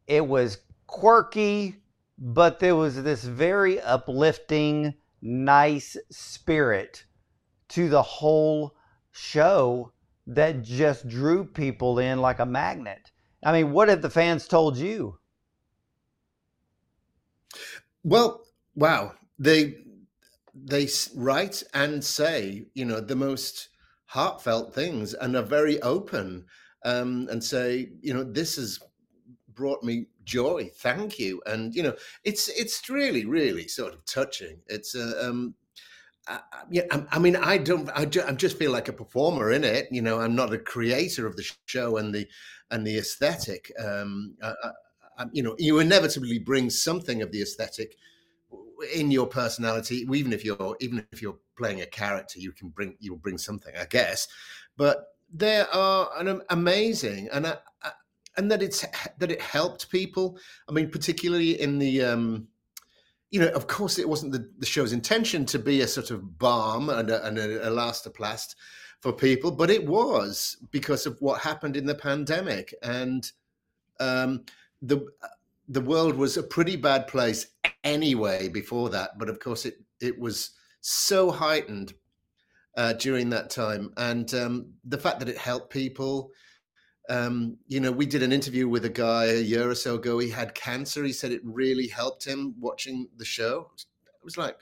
it 0.07 0.25
was 0.25 0.59
quirky, 0.87 1.77
but 2.17 2.59
there 2.59 2.75
was 2.75 3.01
this 3.01 3.23
very 3.23 3.81
uplifting, 3.81 4.93
nice 5.21 5.97
spirit 6.11 7.05
to 7.69 7.89
the 7.89 8.03
whole 8.03 8.75
show 9.11 9.91
that 10.27 10.63
just 10.63 11.07
drew 11.07 11.45
people 11.45 11.99
in 11.99 12.19
like 12.19 12.39
a 12.39 12.45
magnet. 12.45 13.11
I 13.43 13.51
mean, 13.51 13.71
what 13.71 13.89
have 13.89 14.01
the 14.01 14.09
fans 14.09 14.47
told 14.47 14.77
you? 14.77 15.19
Well, 18.03 18.43
wow. 18.75 19.13
They 19.37 19.75
they 20.53 20.87
write 21.15 21.63
and 21.73 22.03
say, 22.03 22.67
you 22.73 22.85
know, 22.85 23.01
the 23.01 23.15
most 23.15 23.69
heartfelt 24.05 24.73
things 24.73 25.13
and 25.13 25.35
are 25.35 25.43
very 25.43 25.81
open 25.81 26.45
um, 26.85 27.27
and 27.29 27.43
say, 27.43 27.89
you 28.01 28.13
know, 28.13 28.23
this 28.23 28.55
has 28.55 28.79
brought 29.53 29.83
me 29.83 30.07
joy. 30.23 30.69
Thank 30.75 31.19
you. 31.19 31.41
And 31.45 31.75
you 31.75 31.83
know, 31.83 31.95
it's 32.23 32.47
it's 32.49 32.89
really 32.89 33.25
really 33.25 33.67
sort 33.67 33.93
of 33.93 34.05
touching. 34.05 34.61
It's 34.67 34.95
uh, 34.95 35.13
um, 35.21 35.55
I, 36.27 36.39
yeah, 36.69 36.83
I, 36.91 37.03
I, 37.11 37.19
mean, 37.19 37.35
I 37.35 37.57
don't, 37.57 37.89
I, 37.89 38.01
I 38.01 38.31
just 38.33 38.57
feel 38.57 38.71
like 38.71 38.87
a 38.87 38.93
performer 38.93 39.51
in 39.51 39.63
it. 39.63 39.87
You 39.91 40.01
know, 40.01 40.19
I'm 40.19 40.35
not 40.35 40.53
a 40.53 40.57
creator 40.57 41.27
of 41.27 41.35
the 41.35 41.49
show 41.65 41.97
and 41.97 42.13
the 42.13 42.27
and 42.71 42.85
the 42.85 42.97
aesthetic. 42.97 43.71
Um, 43.83 44.35
I, 44.41 45.25
you 45.31 45.43
know, 45.43 45.55
you 45.57 45.79
inevitably 45.79 46.39
bring 46.39 46.69
something 46.69 47.21
of 47.21 47.31
the 47.31 47.41
aesthetic 47.41 47.95
in 48.93 49.11
your 49.11 49.27
personality. 49.27 50.05
Even 50.11 50.33
if 50.33 50.43
you're 50.43 50.75
even 50.79 51.05
if 51.11 51.21
you're 51.21 51.37
playing 51.57 51.81
a 51.81 51.85
character, 51.85 52.39
you 52.39 52.51
can 52.51 52.69
bring 52.69 52.95
you'll 52.99 53.17
bring 53.17 53.37
something, 53.37 53.73
I 53.79 53.85
guess. 53.85 54.27
But 54.77 55.05
they 55.33 55.61
are 55.61 56.09
an 56.17 56.41
amazing 56.49 57.29
and 57.31 57.57
and 58.37 58.51
that 58.51 58.61
it's 58.61 58.85
that 59.19 59.31
it 59.31 59.41
helped 59.41 59.89
people. 59.89 60.37
I 60.67 60.71
mean, 60.71 60.89
particularly 60.89 61.61
in 61.61 61.79
the 61.79 62.03
um, 62.03 62.47
you 63.35 63.41
know, 63.41 63.49
of 63.49 63.67
course, 63.67 63.99
it 63.99 64.07
wasn't 64.07 64.31
the, 64.31 64.49
the 64.59 64.65
show's 64.65 64.93
intention 64.93 65.45
to 65.47 65.59
be 65.59 65.81
a 65.81 65.87
sort 65.89 66.09
of 66.09 66.39
balm 66.39 66.89
and 66.89 67.09
a, 67.09 67.27
and 67.27 67.37
elastoplast 67.37 68.55
for 69.01 69.11
people, 69.11 69.51
but 69.51 69.69
it 69.69 69.85
was 69.85 70.55
because 70.71 71.05
of 71.05 71.17
what 71.19 71.41
happened 71.41 71.75
in 71.75 71.85
the 71.85 71.95
pandemic, 71.95 72.73
and 72.81 73.29
um, 73.99 74.45
the 74.81 75.05
the 75.67 75.81
world 75.81 76.15
was 76.15 76.37
a 76.37 76.43
pretty 76.43 76.77
bad 76.77 77.07
place 77.07 77.47
anyway 77.83 78.47
before 78.47 78.89
that. 78.91 79.19
But 79.19 79.27
of 79.27 79.41
course, 79.41 79.65
it 79.65 79.81
it 79.99 80.17
was 80.17 80.51
so 80.79 81.29
heightened 81.29 81.93
uh, 82.77 82.93
during 82.93 83.29
that 83.31 83.49
time, 83.49 83.91
and 83.97 84.33
um, 84.33 84.67
the 84.85 84.97
fact 84.97 85.19
that 85.19 85.27
it 85.27 85.37
helped 85.37 85.73
people 85.73 86.31
um, 87.09 87.57
you 87.67 87.79
know, 87.79 87.91
we 87.91 88.05
did 88.05 88.23
an 88.23 88.31
interview 88.31 88.67
with 88.67 88.85
a 88.85 88.89
guy 88.89 89.25
a 89.25 89.41
year 89.41 89.69
or 89.69 89.75
so 89.75 89.95
ago. 89.95 90.19
He 90.19 90.29
had 90.29 90.55
cancer. 90.55 91.03
He 91.03 91.13
said 91.13 91.31
it 91.31 91.41
really 91.43 91.87
helped 91.87 92.25
him 92.25 92.55
watching 92.59 93.07
the 93.17 93.25
show. 93.25 93.71
It 93.75 94.23
was 94.23 94.37
like, 94.37 94.57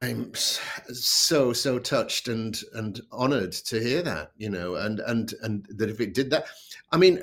I'm 0.00 0.32
so 0.34 1.52
so 1.52 1.78
touched 1.78 2.28
and 2.28 2.58
and 2.74 3.00
honored 3.12 3.52
to 3.52 3.78
hear 3.78 4.02
that. 4.02 4.32
You 4.36 4.50
know, 4.50 4.76
and 4.76 5.00
and 5.00 5.34
and 5.42 5.66
that 5.70 5.90
if 5.90 6.00
it 6.00 6.14
did 6.14 6.30
that, 6.30 6.46
I 6.92 6.96
mean, 6.96 7.20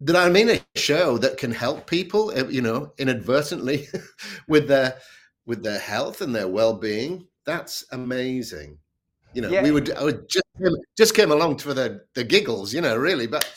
that 0.00 0.16
I'm 0.16 0.36
in 0.36 0.50
a 0.50 0.78
show 0.78 1.18
that 1.18 1.36
can 1.36 1.50
help 1.50 1.86
people. 1.86 2.30
Eh, 2.32 2.44
you 2.48 2.62
know, 2.62 2.92
inadvertently 2.98 3.88
with 4.48 4.68
their 4.68 4.98
with 5.46 5.62
their 5.62 5.80
health 5.80 6.20
and 6.20 6.34
their 6.34 6.48
well 6.48 6.74
being. 6.74 7.26
That's 7.44 7.84
amazing. 7.92 8.78
You 9.34 9.42
know, 9.42 9.50
yeah. 9.50 9.62
we 9.62 9.72
would 9.72 9.90
I 9.92 10.04
would 10.04 10.28
just 10.28 10.44
just 10.96 11.14
came 11.14 11.30
along 11.30 11.58
for 11.58 11.74
the 11.74 12.02
the 12.14 12.24
giggles, 12.24 12.72
you 12.72 12.80
know, 12.80 12.96
really, 12.96 13.26
but 13.26 13.48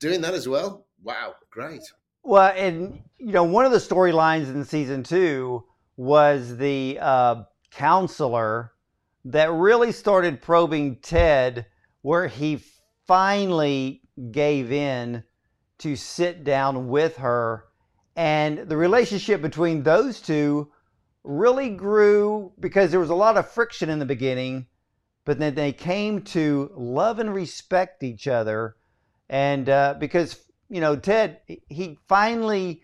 doing 0.00 0.20
that 0.22 0.34
as 0.34 0.48
well, 0.48 0.86
wow, 1.02 1.34
great. 1.50 1.82
Well, 2.22 2.52
and 2.56 3.02
you 3.18 3.32
know, 3.32 3.44
one 3.44 3.66
of 3.66 3.72
the 3.72 3.78
storylines 3.78 4.48
in 4.48 4.64
season 4.64 5.02
two 5.02 5.64
was 5.96 6.56
the 6.56 6.98
uh, 7.00 7.42
counselor 7.70 8.72
that 9.26 9.52
really 9.52 9.92
started 9.92 10.42
probing 10.42 10.96
Ted, 10.96 11.66
where 12.02 12.26
he 12.28 12.62
finally 13.06 14.02
gave 14.30 14.72
in 14.72 15.24
to 15.78 15.96
sit 15.96 16.44
down 16.44 16.88
with 16.88 17.16
her, 17.16 17.64
and 18.16 18.58
the 18.68 18.76
relationship 18.76 19.42
between 19.42 19.82
those 19.82 20.20
two 20.20 20.70
really 21.24 21.70
grew 21.70 22.52
because 22.60 22.90
there 22.90 23.00
was 23.00 23.10
a 23.10 23.14
lot 23.14 23.36
of 23.36 23.50
friction 23.50 23.88
in 23.88 23.98
the 23.98 24.04
beginning 24.04 24.66
but 25.24 25.38
then 25.38 25.54
they 25.54 25.72
came 25.72 26.22
to 26.22 26.70
love 26.74 27.18
and 27.18 27.34
respect 27.34 28.02
each 28.02 28.28
other. 28.28 28.76
And 29.28 29.68
uh, 29.68 29.94
because, 29.98 30.44
you 30.68 30.80
know, 30.80 30.96
Ted, 30.96 31.40
he 31.68 31.98
finally, 32.08 32.82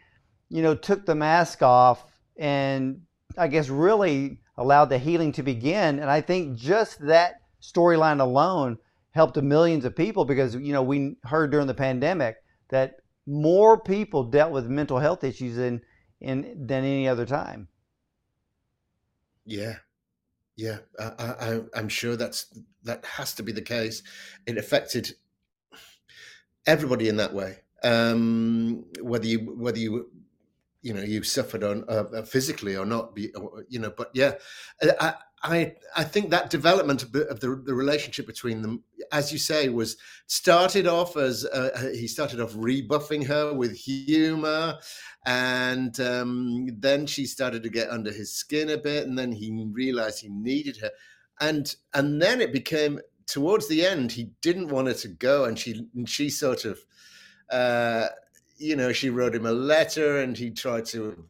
you 0.48 0.62
know, 0.62 0.74
took 0.74 1.04
the 1.06 1.14
mask 1.14 1.62
off 1.62 2.04
and 2.36 3.02
I 3.36 3.48
guess 3.48 3.68
really 3.68 4.40
allowed 4.56 4.86
the 4.86 4.98
healing 4.98 5.32
to 5.32 5.42
begin. 5.42 5.98
And 5.98 6.10
I 6.10 6.20
think 6.20 6.56
just 6.56 6.98
that 7.06 7.42
storyline 7.62 8.20
alone 8.20 8.78
helped 9.12 9.36
millions 9.36 9.84
of 9.84 9.94
people 9.94 10.24
because, 10.24 10.54
you 10.54 10.72
know, 10.72 10.82
we 10.82 11.16
heard 11.24 11.50
during 11.50 11.66
the 11.66 11.74
pandemic 11.74 12.36
that 12.68 12.96
more 13.26 13.78
people 13.78 14.24
dealt 14.24 14.52
with 14.52 14.66
mental 14.66 14.98
health 14.98 15.24
issues 15.24 15.58
in, 15.58 15.82
in 16.20 16.66
than 16.66 16.84
any 16.84 17.06
other 17.06 17.26
time. 17.26 17.68
Yeah, 19.44 19.76
yeah, 20.60 20.78
I, 20.98 21.60
I, 21.74 21.78
am 21.78 21.88
sure 21.88 22.16
that's 22.16 22.46
that 22.84 23.02
has 23.06 23.32
to 23.36 23.42
be 23.42 23.50
the 23.50 23.62
case. 23.62 24.02
It 24.44 24.58
affected 24.58 25.14
everybody 26.66 27.08
in 27.08 27.16
that 27.16 27.32
way, 27.32 27.60
um, 27.82 28.84
whether 29.00 29.26
you 29.26 29.38
whether 29.56 29.78
you 29.78 30.10
you 30.82 30.92
know 30.92 31.00
you 31.00 31.22
suffered 31.22 31.64
on 31.64 31.84
uh, 31.88 32.22
physically 32.22 32.76
or 32.76 32.84
not, 32.84 33.16
you 33.16 33.78
know. 33.78 33.90
But 33.96 34.10
yeah, 34.12 34.34
I, 35.00 35.14
I 35.42 35.74
I 35.96 36.04
think 36.04 36.30
that 36.30 36.50
development 36.50 37.02
of 37.02 37.12
the, 37.12 37.62
the 37.64 37.74
relationship 37.74 38.26
between 38.26 38.60
them, 38.62 38.84
as 39.10 39.32
you 39.32 39.38
say, 39.38 39.68
was 39.68 39.96
started 40.26 40.86
off 40.86 41.16
as 41.16 41.46
uh, 41.46 41.90
he 41.94 42.06
started 42.08 42.40
off 42.40 42.52
rebuffing 42.54 43.22
her 43.22 43.54
with 43.54 43.74
humor, 43.74 44.78
and 45.24 45.98
um, 46.00 46.68
then 46.78 47.06
she 47.06 47.24
started 47.24 47.62
to 47.62 47.70
get 47.70 47.90
under 47.90 48.12
his 48.12 48.34
skin 48.34 48.70
a 48.70 48.76
bit, 48.76 49.06
and 49.06 49.18
then 49.18 49.32
he 49.32 49.66
realized 49.72 50.20
he 50.20 50.28
needed 50.28 50.76
her, 50.78 50.90
and 51.40 51.74
and 51.94 52.20
then 52.20 52.40
it 52.40 52.52
became 52.52 53.00
towards 53.26 53.68
the 53.68 53.86
end 53.86 54.12
he 54.12 54.32
didn't 54.42 54.68
want 54.68 54.88
her 54.88 54.94
to 54.94 55.08
go, 55.08 55.44
and 55.44 55.58
she 55.58 55.86
and 55.94 56.08
she 56.08 56.28
sort 56.30 56.64
of. 56.64 56.78
Uh, 57.50 58.06
you 58.60 58.76
know, 58.76 58.92
she 58.92 59.08
wrote 59.08 59.34
him 59.34 59.46
a 59.46 59.52
letter 59.52 60.18
and 60.18 60.36
he 60.36 60.50
tried 60.50 60.84
to 60.84 61.24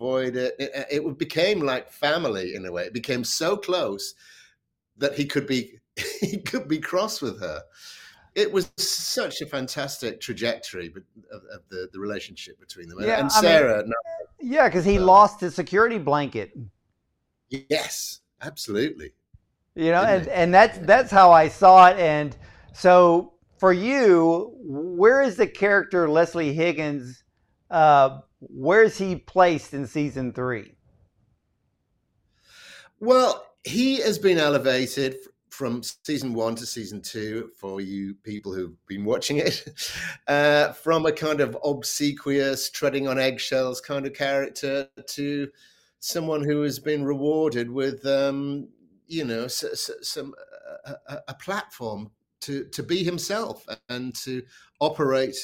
avoid 0.00 0.36
it. 0.36 0.54
it. 0.58 0.86
It 0.90 1.18
became 1.18 1.60
like 1.60 1.90
family 1.90 2.54
in 2.54 2.64
a 2.64 2.72
way. 2.72 2.84
It 2.84 2.94
became 2.94 3.24
so 3.24 3.56
close 3.56 4.14
that 4.96 5.14
he 5.14 5.26
could 5.26 5.46
be 5.46 5.78
he 6.20 6.38
could 6.38 6.68
be 6.68 6.78
cross 6.78 7.20
with 7.20 7.40
her. 7.40 7.62
It 8.34 8.50
was 8.50 8.70
such 8.76 9.40
a 9.40 9.46
fantastic 9.46 10.20
trajectory 10.20 10.94
of, 11.32 11.42
of 11.52 11.62
the, 11.68 11.88
the 11.92 11.98
relationship 11.98 12.60
between 12.60 12.88
them. 12.88 12.98
Yeah, 13.00 13.18
and 13.20 13.30
Sarah. 13.30 13.80
I 13.80 13.82
mean, 13.82 13.88
no, 13.88 13.96
yeah, 14.40 14.68
because 14.68 14.84
he 14.84 14.98
uh, 14.98 15.02
lost 15.02 15.40
his 15.40 15.54
security 15.54 15.98
blanket. 15.98 16.56
Yes, 17.48 18.20
absolutely. 18.40 19.12
You 19.74 19.90
know, 19.90 20.02
and, 20.02 20.28
and 20.28 20.54
that's 20.54 20.78
that's 20.78 21.10
how 21.10 21.32
I 21.32 21.48
saw 21.48 21.88
it. 21.88 21.98
And 21.98 22.36
so 22.72 23.34
for 23.58 23.72
you, 23.72 24.54
where 24.62 25.22
is 25.22 25.36
the 25.36 25.46
character 25.46 26.08
Leslie 26.08 26.52
Higgins 26.52 27.24
uh, 27.70 28.20
where's 28.40 28.98
he 28.98 29.16
placed 29.16 29.74
in 29.74 29.86
season 29.86 30.32
three? 30.32 30.74
Well, 32.98 33.46
he 33.64 33.96
has 34.00 34.18
been 34.18 34.38
elevated 34.38 35.16
from 35.48 35.82
season 35.82 36.32
one 36.32 36.54
to 36.54 36.64
season 36.64 37.02
two 37.02 37.50
for 37.54 37.80
you 37.80 38.14
people 38.22 38.54
who've 38.54 38.86
been 38.86 39.04
watching 39.04 39.38
it, 39.38 39.64
uh, 40.28 40.72
from 40.72 41.06
a 41.06 41.12
kind 41.12 41.40
of 41.40 41.56
obsequious, 41.64 42.70
treading 42.70 43.08
on 43.08 43.18
eggshells 43.18 43.80
kind 43.80 44.06
of 44.06 44.14
character 44.14 44.88
to 45.06 45.48
someone 45.98 46.42
who 46.42 46.62
has 46.62 46.78
been 46.78 47.04
rewarded 47.04 47.70
with, 47.70 48.06
um, 48.06 48.68
you 49.06 49.24
know, 49.24 49.46
some 49.48 50.34
a, 50.86 51.18
a 51.28 51.34
platform 51.34 52.10
to 52.40 52.64
to 52.66 52.82
be 52.82 53.04
himself 53.04 53.66
and 53.88 54.14
to 54.14 54.42
operate 54.80 55.36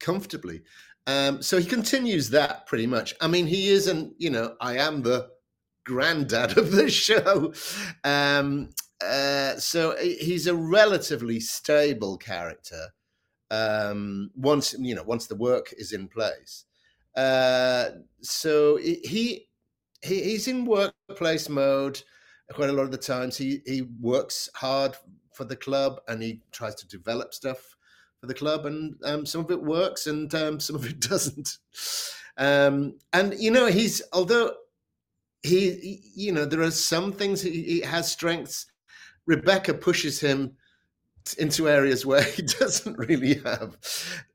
comfortably. 0.00 0.60
Um, 1.06 1.42
so 1.42 1.58
he 1.58 1.64
continues 1.64 2.30
that 2.30 2.66
pretty 2.66 2.86
much. 2.86 3.14
I 3.20 3.26
mean, 3.26 3.46
he 3.46 3.68
isn't, 3.68 4.14
you 4.18 4.30
know, 4.30 4.54
I 4.60 4.76
am 4.78 5.02
the 5.02 5.30
granddad 5.84 6.56
of 6.56 6.72
the 6.72 6.88
show. 6.90 7.52
Um, 8.04 8.70
uh, 9.04 9.56
so 9.56 9.96
he's 10.00 10.46
a 10.46 10.54
relatively 10.54 11.40
stable 11.40 12.16
character. 12.16 12.88
Um, 13.50 14.30
once 14.34 14.74
you 14.78 14.94
know, 14.94 15.02
once 15.02 15.26
the 15.26 15.34
work 15.34 15.74
is 15.76 15.92
in 15.92 16.08
place. 16.08 16.64
Uh, 17.14 17.90
so 18.22 18.76
he, 18.76 19.00
he 19.04 19.48
he's 20.02 20.48
in 20.48 20.64
workplace 20.64 21.48
mode 21.48 22.02
quite 22.52 22.70
a 22.70 22.72
lot 22.72 22.84
of 22.84 22.90
the 22.90 22.96
times. 22.96 23.36
He 23.36 23.60
he 23.66 23.82
works 24.00 24.48
hard 24.54 24.96
for 25.34 25.44
the 25.44 25.56
club 25.56 26.00
and 26.08 26.22
he 26.22 26.40
tries 26.52 26.74
to 26.76 26.88
develop 26.88 27.34
stuff 27.34 27.76
for 28.22 28.28
the 28.28 28.34
club, 28.34 28.66
and 28.66 28.94
um, 29.04 29.26
some 29.26 29.40
of 29.42 29.50
it 29.50 29.60
works 29.60 30.06
and 30.06 30.32
um, 30.34 30.60
some 30.60 30.76
of 30.76 30.86
it 30.86 31.00
doesn't. 31.10 31.58
Um, 32.38 32.94
and 33.12 33.34
you 33.38 33.50
know, 33.50 33.66
he's 33.66 34.00
although 34.12 34.54
he, 35.42 35.72
he, 35.72 36.02
you 36.14 36.32
know, 36.32 36.44
there 36.44 36.62
are 36.62 36.70
some 36.70 37.12
things 37.12 37.42
he, 37.42 37.62
he 37.62 37.80
has 37.80 38.10
strengths. 38.10 38.66
Rebecca 39.26 39.74
pushes 39.74 40.20
him 40.20 40.52
into 41.38 41.68
areas 41.68 42.06
where 42.06 42.22
he 42.36 42.42
doesn't 42.42 42.96
really 42.96 43.34
have 43.44 43.76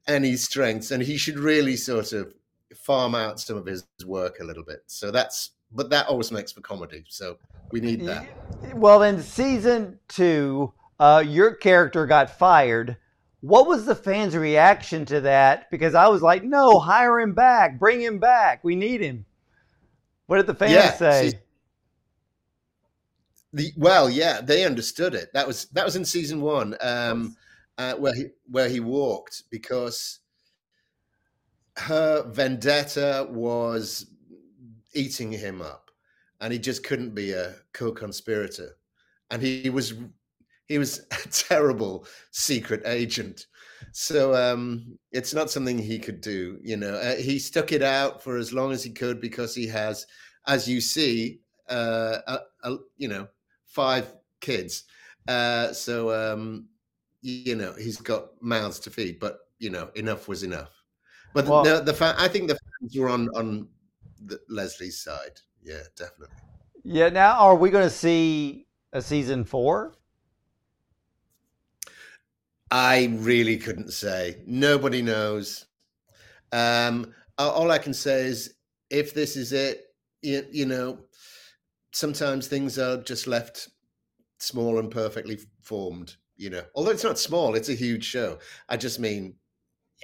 any 0.06 0.36
strengths, 0.36 0.92
and 0.92 1.02
he 1.02 1.18
should 1.18 1.40
really 1.40 1.78
sort 1.78 2.12
of 2.12 2.34
farm 2.76 3.16
out 3.16 3.40
some 3.40 3.56
of 3.56 3.66
his 3.66 3.86
work 4.06 4.40
a 4.42 4.44
little 4.44 4.64
bit. 4.64 4.84
So 4.88 5.12
that's, 5.12 5.52
but 5.72 5.90
that 5.92 6.08
always 6.08 6.30
makes 6.32 6.52
for 6.52 6.60
comedy. 6.60 7.06
So 7.08 7.38
we 7.72 7.80
need 7.80 8.06
that. 8.06 8.28
Well, 8.76 9.04
in 9.04 9.22
season 9.22 10.00
two, 10.10 10.74
uh, 11.00 11.24
your 11.26 11.56
character 11.56 12.06
got 12.06 12.30
fired. 12.30 12.98
What 13.42 13.68
was 13.68 13.86
the 13.86 13.96
fans' 13.96 14.36
reaction 14.36 15.06
to 15.06 15.22
that? 15.22 15.70
Because 15.70 15.94
I 15.94 16.08
was 16.08 16.22
like, 16.22 16.44
no, 16.44 16.80
hire 16.80 17.20
him 17.20 17.34
back, 17.34 17.80
bring 17.80 18.02
him 18.02 18.20
back. 18.20 18.64
We 18.64 18.76
need 18.76 19.02
him. 19.02 19.26
What 20.26 20.38
did 20.38 20.48
the 20.48 20.56
fans 20.56 20.72
yeah, 20.72 20.94
say? 20.96 21.40
The, 23.54 23.72
well, 23.78 24.10
yeah, 24.10 24.42
they 24.42 24.66
understood 24.66 25.14
it. 25.14 25.32
That 25.34 25.48
was 25.48 25.66
that 25.66 25.86
was 25.86 25.96
in 25.96 26.04
season 26.04 26.42
one, 26.42 26.76
um, 26.82 27.36
uh, 27.78 27.94
where 27.94 28.14
he 28.14 28.26
where 28.50 28.68
he 28.70 28.80
walked 28.80 29.44
because 29.50 30.20
her 31.78 32.24
vendetta 32.24 33.28
was 33.30 34.08
eating 34.94 35.32
him 35.32 35.62
up, 35.62 35.92
and 36.42 36.52
he 36.52 36.60
just 36.60 36.84
couldn't 36.84 37.16
be 37.16 37.32
a 37.32 37.56
co-conspirator, 37.72 38.78
and 39.32 39.42
he 39.42 39.70
was 39.70 39.94
he 40.68 40.78
was 40.78 41.00
a 41.12 41.28
terrible 41.30 42.06
secret 42.32 42.82
agent. 42.86 43.48
So 43.92 44.36
um, 44.36 44.98
it's 45.12 45.34
not 45.34 45.50
something 45.50 45.78
he 45.78 46.00
could 46.00 46.22
do. 46.22 46.60
You 46.62 46.78
know, 46.78 46.96
uh, 46.96 47.16
he 47.16 47.40
stuck 47.40 47.72
it 47.72 47.82
out 47.82 48.22
for 48.22 48.38
as 48.38 48.54
long 48.54 48.72
as 48.72 48.84
he 48.84 48.92
could 48.92 49.22
because 49.22 49.56
he 49.56 49.68
has, 49.68 50.06
as 50.48 50.68
you 50.68 50.82
see, 50.82 51.40
uh, 51.70 52.18
a, 52.28 52.40
a, 52.64 52.78
you 52.98 53.08
know, 53.08 53.28
five 53.66 54.14
kids. 54.42 54.84
Uh, 55.28 55.74
so 55.74 56.12
um, 56.12 56.68
you 57.22 57.56
know, 57.56 57.74
he's 57.74 57.98
got 57.98 58.42
mouths 58.42 58.80
to 58.80 58.90
feed. 58.90 59.20
But 59.20 59.40
you 59.60 59.70
know, 59.70 59.90
enough 59.96 60.28
was 60.28 60.44
enough. 60.44 60.72
But 61.34 61.48
well, 61.48 61.64
the, 61.64 61.82
the 61.82 61.94
fa- 61.94 62.16
I 62.18 62.28
think 62.28 62.48
the 62.48 62.58
fans 62.58 62.98
were 62.98 63.10
on 63.10 63.30
on 63.36 63.68
the, 64.26 64.40
Leslie's 64.50 65.00
side. 65.02 65.40
Yeah, 65.62 65.82
definitely. 65.96 66.36
Yeah. 66.84 67.10
Now, 67.10 67.34
are 67.40 67.56
we 67.56 67.70
going 67.70 67.84
to 67.84 67.94
see 67.94 68.68
a 68.94 69.02
season 69.02 69.44
four? 69.44 69.97
I 72.72 73.16
really 73.20 73.58
couldn't 73.58 73.92
say. 73.94 74.38
Nobody 74.46 75.02
knows. 75.02 75.66
Um, 76.52 77.14
all 77.38 77.72
I 77.72 77.78
can 77.78 77.94
say 77.94 78.26
is 78.26 78.56
if 78.90 79.14
this 79.14 79.36
is 79.36 79.54
it, 79.54 79.86
you, 80.22 80.46
you 80.52 80.66
know, 80.66 81.00
sometimes 81.94 82.48
things 82.48 82.78
are 82.78 82.98
just 82.98 83.28
left 83.28 83.70
small 84.40 84.80
and 84.80 84.92
perfectly 84.92 85.40
formed, 85.62 86.16
you 86.36 86.50
know. 86.50 86.64
Although 86.76 86.92
it's 86.92 87.04
not 87.04 87.20
small, 87.20 87.56
it's 87.56 87.70
a 87.70 87.74
huge 87.74 88.04
show. 88.04 88.40
I 88.70 88.78
just 88.78 89.00
mean, 89.00 89.36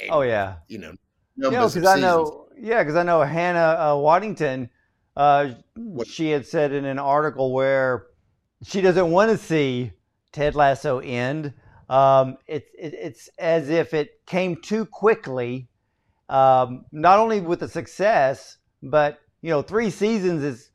oh, 0.10 0.22
yeah. 0.22 0.56
You 0.68 0.80
know, 0.80 0.94
numbers 1.36 1.76
yeah, 1.76 1.82
because 1.82 1.98
I 1.98 2.00
know, 2.00 2.48
yeah, 2.58 2.84
because 2.84 2.96
I 2.96 3.04
know 3.04 3.22
Hannah 3.22 3.60
uh, 3.60 3.94
Waddingham, 3.94 4.70
uh, 5.16 5.52
she 6.06 6.30
had 6.30 6.46
said 6.46 6.72
in 6.72 6.86
an 6.86 7.00
article 7.00 7.54
where 7.54 8.08
she 8.64 8.82
doesn't 8.82 9.12
want 9.12 9.32
to 9.32 9.38
see 9.38 9.92
Ted 10.32 10.56
Lasso 10.56 11.00
end 11.00 11.54
um, 11.90 12.38
it, 12.48 12.66
it, 12.78 12.94
it's 12.94 13.30
as 13.38 13.70
if 13.70 13.94
it 13.94 14.26
came 14.26 14.62
too 14.62 14.86
quickly, 14.86 15.68
um, 16.30 16.86
not 16.92 17.20
only 17.20 17.42
with 17.42 17.60
the 17.60 17.68
success, 17.68 18.58
but 18.82 19.20
you 19.42 19.50
know, 19.50 19.62
three 19.62 19.90
seasons 19.90 20.44
is 20.44 20.70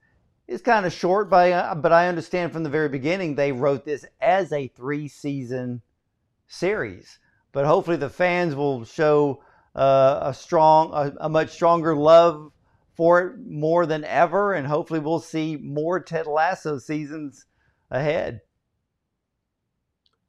is 0.47 0.63
kind 0.63 0.87
of 0.87 0.93
short. 0.93 1.31
But 1.31 1.53
I, 1.53 1.75
but 1.75 1.93
I 1.93 2.09
understand 2.09 2.53
from 2.53 2.63
the 2.63 2.71
very 2.71 2.89
beginning 2.89 3.35
they 3.35 3.53
wrote 3.53 3.85
this 3.85 4.05
as 4.21 4.53
a 4.53 4.69
three 4.69 5.09
season 5.09 5.83
series. 6.47 7.19
But 7.53 7.65
hopefully 7.65 7.97
the 7.97 8.11
fans 8.11 8.55
will 8.55 8.85
show 8.85 9.43
uh, 9.75 10.21
a 10.23 10.35
strong, 10.35 10.93
a, 10.93 11.27
a 11.27 11.29
much 11.29 11.51
stronger 11.51 11.95
love 11.97 12.53
for 12.95 13.21
it 13.21 13.39
more 13.47 13.87
than 13.87 14.05
ever, 14.05 14.53
and 14.53 14.67
hopefully 14.67 15.01
we'll 15.01 15.21
see 15.21 15.57
more 15.57 16.01
Ted 16.01 16.27
Lasso 16.27 16.79
seasons 16.79 17.47
ahead 17.91 18.41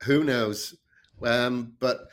who 0.03 0.23
knows? 0.23 0.75
Um, 1.23 1.73
but 1.79 2.07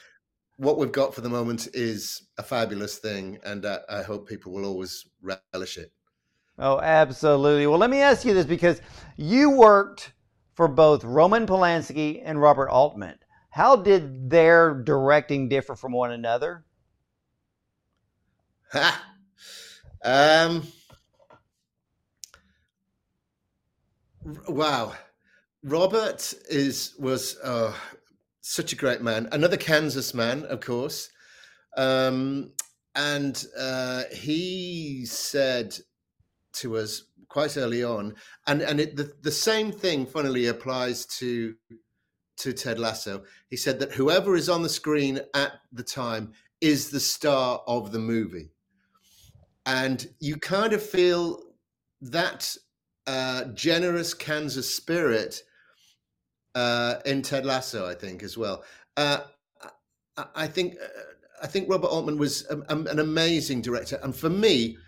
what 0.57 0.79
we've 0.79 0.93
got 0.93 1.15
for 1.15 1.21
the 1.21 1.29
moment 1.29 1.69
is 1.75 2.29
a 2.39 2.43
fabulous 2.43 2.99
thing, 2.99 3.39
and 3.45 3.65
I, 3.67 3.79
I 3.89 4.03
hope 4.03 4.29
people 4.29 4.53
will 4.53 4.65
always 4.65 5.07
relish 5.23 5.79
it. 5.79 5.93
Oh, 6.59 6.81
absolutely. 6.81 7.67
Well, 7.67 7.79
let 7.79 7.91
me 7.91 8.01
ask 8.01 8.25
you 8.25 8.33
this 8.33 8.47
because 8.47 8.81
you 9.17 9.51
worked 9.51 10.13
for 10.55 10.69
both 10.69 11.05
Roman 11.05 11.47
Polanski 11.47 12.23
and 12.25 12.41
Robert 12.41 12.71
Altman. 12.71 13.19
How 13.51 13.77
did 13.77 14.31
their 14.31 14.75
directing 14.75 15.49
differ 15.49 15.77
from 15.77 15.93
one 15.93 16.13
another? 16.13 16.65
Ha! 18.73 19.03
Um, 20.05 20.63
wow. 24.47 24.93
Robert 25.67 26.33
is 26.49 26.95
was 26.97 27.37
uh, 27.43 27.75
such 28.41 28.73
a 28.73 28.77
great 28.77 29.03
man. 29.03 29.29
Another 29.33 29.57
Kansas 29.57 30.15
man, 30.15 30.45
of 30.45 30.61
course, 30.61 31.11
um, 31.77 32.53
and 32.95 33.45
uh, 33.59 34.05
he 34.15 35.05
said 35.07 35.77
to 36.53 36.77
us 36.77 37.03
quite 37.29 37.57
early 37.57 37.83
on, 37.83 38.15
and 38.47 38.63
and 38.63 38.79
it, 38.79 38.95
the 38.95 39.13
the 39.23 39.33
same 39.33 39.73
thing, 39.73 40.07
funnily, 40.07 40.47
applies 40.47 41.05
to 41.19 41.57
to 42.37 42.53
Ted 42.53 42.79
Lasso. 42.79 43.25
He 43.51 43.57
said 43.57 43.81
that 43.81 43.91
whoever 43.93 44.37
is 44.37 44.49
on 44.49 44.63
the 44.63 44.69
screen 44.69 45.19
at 45.35 45.55
the 45.73 45.83
time 45.83 46.33
is 46.61 46.91
the 46.91 47.01
star 47.01 47.61
of 47.67 47.91
the 47.91 47.99
movie, 47.99 48.51
and 49.67 50.07
you 50.21 50.37
kind 50.37 50.73
of 50.73 50.81
feel 50.81 51.43
that 52.03 52.57
uh, 53.09 53.47
generous 53.47 54.15
Kansas 54.15 54.73
spirit 54.73 55.43
uh, 56.57 57.01
in 57.05 57.21
Ted 57.21 57.45
Lasso, 57.45 57.87
I 57.87 57.95
think 57.95 58.23
as 58.23 58.37
well. 58.37 58.65
Uh, 58.97 59.19
I 60.35 60.47
think 60.47 60.77
uh, 60.83 61.03
I 61.43 61.47
think 61.47 61.69
Robert 61.69 61.89
Altman 61.89 62.17
was 62.17 62.47
a, 62.51 62.57
a, 62.57 62.77
an 62.77 62.99
amazing 62.99 63.61
director, 63.61 64.01
and 64.03 64.17
for 64.17 64.31
me, 64.31 64.79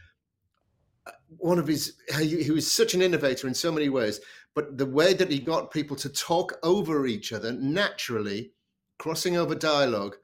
uh, 1.07 1.11
one 1.37 1.59
of 1.59 1.66
his 1.66 1.98
he, 2.18 2.42
he, 2.42 2.50
was 2.50 2.72
such 2.72 2.94
an 2.94 3.02
innovator 3.02 3.46
in 3.46 3.54
so 3.54 3.70
many 3.70 3.90
ways. 3.90 4.20
But 4.54 4.78
the 4.78 4.87
way 4.87 5.12
that 5.12 5.31
he 5.31 5.38
got 5.38 5.70
people 5.70 5.94
to 5.96 6.09
talk 6.09 6.59
over 6.62 7.07
each 7.07 7.35
other 7.35 7.52
naturally, 7.52 8.52
crossing 8.98 9.37
over 9.37 9.54
dialogue, 9.54 10.16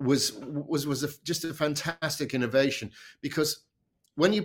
was 0.00 0.32
was 0.40 0.86
was 0.86 1.04
a, 1.04 1.10
just 1.22 1.44
a 1.44 1.52
fantastic 1.52 2.32
innovation 2.32 2.90
because 3.20 3.66
when 4.14 4.32
you 4.32 4.42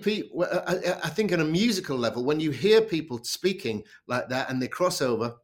I, 0.67 0.97
I 1.05 1.09
think 1.09 1.31
on 1.31 1.39
a 1.39 1.45
musical 1.45 1.97
level 1.97 2.25
when 2.25 2.41
you 2.41 2.51
hear 2.51 2.81
people 2.81 3.23
speaking 3.23 3.83
like 4.07 4.27
that 4.27 4.49
and 4.49 4.61
they 4.61 4.67
cross 4.67 5.01
over 5.01 5.35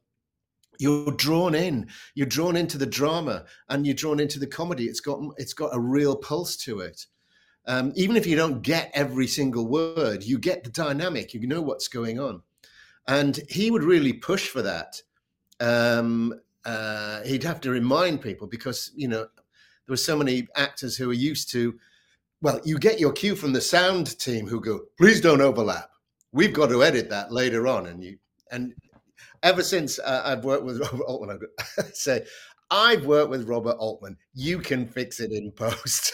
you're 0.78 1.12
drawn 1.12 1.54
in. 1.54 1.88
You're 2.14 2.26
drawn 2.26 2.56
into 2.56 2.78
the 2.78 2.86
drama 2.86 3.44
and 3.68 3.86
you're 3.86 3.94
drawn 3.94 4.20
into 4.20 4.38
the 4.38 4.46
comedy. 4.46 4.86
It's 4.86 5.00
got 5.00 5.20
it's 5.36 5.54
got 5.54 5.74
a 5.74 5.80
real 5.80 6.16
pulse 6.16 6.56
to 6.58 6.80
it. 6.80 7.06
Um, 7.66 7.92
even 7.96 8.16
if 8.16 8.26
you 8.26 8.36
don't 8.36 8.62
get 8.62 8.90
every 8.92 9.26
single 9.26 9.66
word 9.66 10.22
you 10.22 10.38
get 10.38 10.64
the 10.64 10.70
dynamic. 10.70 11.32
You 11.32 11.46
know 11.46 11.62
what's 11.62 11.88
going 11.88 12.20
on. 12.20 12.42
And 13.06 13.40
he 13.48 13.70
would 13.70 13.84
really 13.84 14.12
push 14.12 14.48
for 14.48 14.62
that. 14.62 15.00
Um, 15.60 16.40
uh, 16.64 17.22
he'd 17.22 17.44
have 17.44 17.60
to 17.62 17.70
remind 17.70 18.20
people 18.20 18.46
because 18.46 18.90
you 18.94 19.08
know 19.08 19.20
there 19.20 19.92
were 19.92 19.96
so 19.96 20.16
many 20.16 20.48
actors 20.56 20.96
who 20.96 21.10
are 21.10 21.14
used 21.14 21.50
to 21.52 21.78
well 22.40 22.58
you 22.64 22.78
get 22.78 22.98
your 22.98 23.12
cue 23.12 23.36
from 23.36 23.52
the 23.52 23.60
sound 23.60 24.18
team 24.18 24.46
who 24.46 24.60
go 24.60 24.80
please 24.98 25.20
don't 25.20 25.40
overlap. 25.40 25.90
We've 26.32 26.52
got 26.52 26.70
to 26.70 26.82
edit 26.82 27.10
that 27.10 27.30
later 27.30 27.66
on. 27.66 27.86
And 27.86 28.02
you 28.02 28.18
and 28.50 28.74
ever 29.44 29.62
since 29.62 30.00
uh, 30.00 30.22
I've 30.24 30.44
worked 30.44 30.64
with 30.64 30.80
Robert 30.92 31.04
Altman, 31.04 31.38
I 31.78 31.82
say, 31.92 32.26
I've 32.70 33.06
worked 33.06 33.30
with 33.30 33.46
Robert 33.46 33.76
Altman. 33.78 34.16
You 34.32 34.58
can 34.58 34.86
fix 34.86 35.20
it 35.20 35.30
in 35.30 35.52
post. 35.52 36.12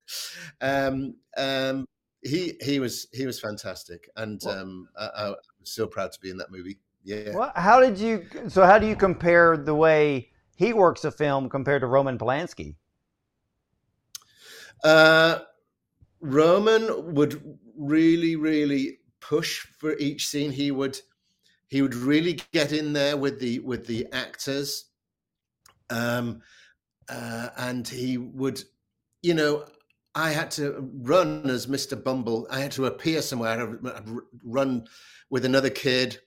um, 0.60 1.14
um, 1.36 1.86
he 2.22 2.54
he 2.60 2.80
was 2.80 3.08
he 3.12 3.26
was 3.26 3.38
fantastic, 3.38 4.08
and 4.16 4.44
um, 4.46 4.88
I, 4.98 5.06
I, 5.06 5.28
was 5.28 5.38
so 5.64 5.86
proud 5.86 6.12
to 6.12 6.20
be 6.20 6.30
in 6.30 6.36
that 6.38 6.50
movie. 6.50 6.78
Yeah. 7.04 7.34
Well, 7.34 7.52
how 7.56 7.80
did 7.80 7.98
you? 7.98 8.26
So, 8.48 8.64
how 8.64 8.78
do 8.78 8.86
you 8.86 8.96
compare 8.96 9.56
the 9.56 9.74
way 9.74 10.30
he 10.56 10.72
works 10.72 11.04
a 11.04 11.10
film 11.10 11.48
compared 11.48 11.82
to 11.82 11.88
Roman 11.88 12.18
Polanski? 12.18 12.76
Uh, 14.84 15.40
Roman 16.20 17.14
would 17.14 17.58
really, 17.76 18.36
really 18.36 18.98
push 19.20 19.66
for 19.78 19.96
each 19.98 20.28
scene. 20.28 20.52
He 20.52 20.70
would 20.70 21.00
he 21.72 21.80
would 21.80 21.94
really 21.94 22.38
get 22.52 22.70
in 22.70 22.92
there 22.92 23.16
with 23.16 23.40
the 23.40 23.58
with 23.60 23.86
the 23.86 24.06
actors, 24.12 24.90
um, 25.88 26.42
uh, 27.08 27.48
and 27.56 27.88
he 27.88 28.18
would, 28.18 28.62
you 29.22 29.32
know, 29.32 29.64
I 30.14 30.32
had 30.32 30.50
to 30.52 30.86
run 31.00 31.48
as 31.48 31.68
Mister 31.68 31.96
Bumble. 31.96 32.46
I 32.50 32.60
had 32.60 32.72
to 32.72 32.84
appear 32.84 33.22
somewhere. 33.22 33.52
I 33.52 33.56
had 33.56 34.06
to 34.06 34.22
run 34.44 34.86
with 35.30 35.46
another 35.46 35.70
kid, 35.70 36.18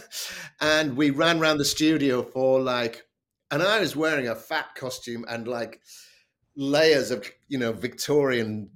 and 0.62 0.96
we 0.96 1.10
ran 1.10 1.38
around 1.38 1.58
the 1.58 1.66
studio 1.66 2.22
for 2.22 2.58
like, 2.58 3.04
and 3.50 3.62
I 3.62 3.80
was 3.80 3.94
wearing 3.94 4.28
a 4.28 4.34
fat 4.34 4.74
costume 4.74 5.26
and 5.28 5.46
like 5.46 5.82
layers 6.56 7.10
of 7.10 7.30
you 7.48 7.58
know 7.58 7.72
Victorian 7.72 8.70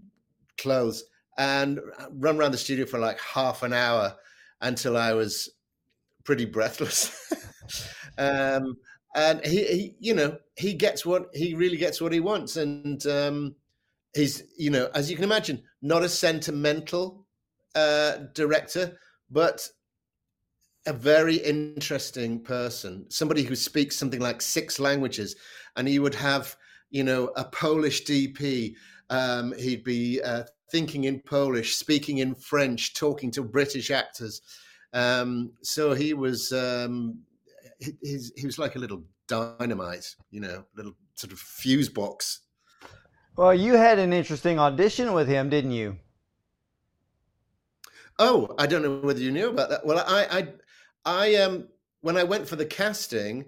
clothes 0.59 1.05
and 1.38 1.81
run 2.11 2.38
around 2.38 2.53
the 2.53 2.59
studio 2.59 2.85
for 2.85 2.98
like 2.98 3.18
half 3.18 3.62
an 3.62 3.72
hour 3.72 4.14
until 4.61 4.98
I 4.98 5.14
was 5.14 5.48
pretty 6.24 6.44
breathless. 6.44 7.32
um, 8.18 8.76
and 9.14 9.44
he, 9.44 9.64
he, 9.64 9.96
you 10.00 10.14
know, 10.14 10.37
he 10.56 10.72
gets 10.74 11.04
what 11.04 11.28
he 11.35 11.54
really 11.54 11.76
gets 11.76 12.00
what 12.00 12.12
he 12.12 12.20
wants, 12.20 12.56
and 12.56 13.04
um, 13.06 13.54
he's, 14.14 14.44
you 14.56 14.70
know, 14.70 14.88
as 14.94 15.11
you 15.11 15.16
can 15.16 15.24
imagine, 15.24 15.62
not 15.82 16.02
a 16.02 16.08
sentimental 16.08 17.26
uh, 17.74 18.18
director, 18.35 18.96
but 19.30 19.68
a 20.87 20.92
very 20.92 21.37
interesting 21.37 22.40
person. 22.42 23.06
Somebody 23.08 23.42
who 23.42 23.54
speaks 23.54 23.96
something 23.96 24.20
like 24.20 24.42
six 24.42 24.80
languages, 24.80 25.37
and 25.76 25.87
he 25.87 25.98
would 25.98 26.14
have, 26.14 26.56
you 26.90 27.04
know, 27.04 27.32
a 27.37 27.44
Polish 27.44 28.04
DP. 28.04 28.74
Um, 29.11 29.52
he'd 29.58 29.85
be 29.85 30.20
uh, 30.22 30.44
thinking 30.70 31.04
in 31.04 31.20
Polish, 31.20 31.76
speaking 31.76 32.18
in 32.18 32.35
French, 32.35 32.94
talking 32.94 33.30
to 33.32 33.42
British 33.42 33.90
actors. 33.90 34.40
Um, 34.92 35.52
so 35.62 35.94
he 35.94 36.14
was 36.14 36.52
um, 36.52 37.20
he, 37.78 37.92
he 38.37 38.46
was 38.46 38.59
like 38.59 38.76
a 38.76 38.78
little 38.78 39.02
dynamite, 39.26 40.14
you 40.31 40.40
know, 40.40 40.64
little 40.76 40.94
sort 41.14 41.33
of 41.33 41.38
fuse 41.38 41.88
box. 41.88 42.40
Well, 43.37 43.55
you 43.55 43.74
had 43.74 43.98
an 43.98 44.12
interesting 44.12 44.59
audition 44.59 45.14
with 45.14 45.28
him, 45.28 45.48
didn't 45.48 45.70
you? 45.70 45.96
Oh, 48.18 48.55
I 48.59 48.66
don't 48.66 48.83
know 48.83 48.98
whether 48.98 49.20
you 49.20 49.31
knew 49.31 49.48
about 49.48 49.70
that. 49.70 49.87
Well, 49.87 49.98
I, 50.07 50.26
I, 50.31 50.48
I, 51.05 51.35
um, 51.37 51.68
when 52.02 52.16
I 52.16 52.24
went 52.24 52.46
for 52.46 52.57
the 52.57 52.66
casting, 52.66 53.46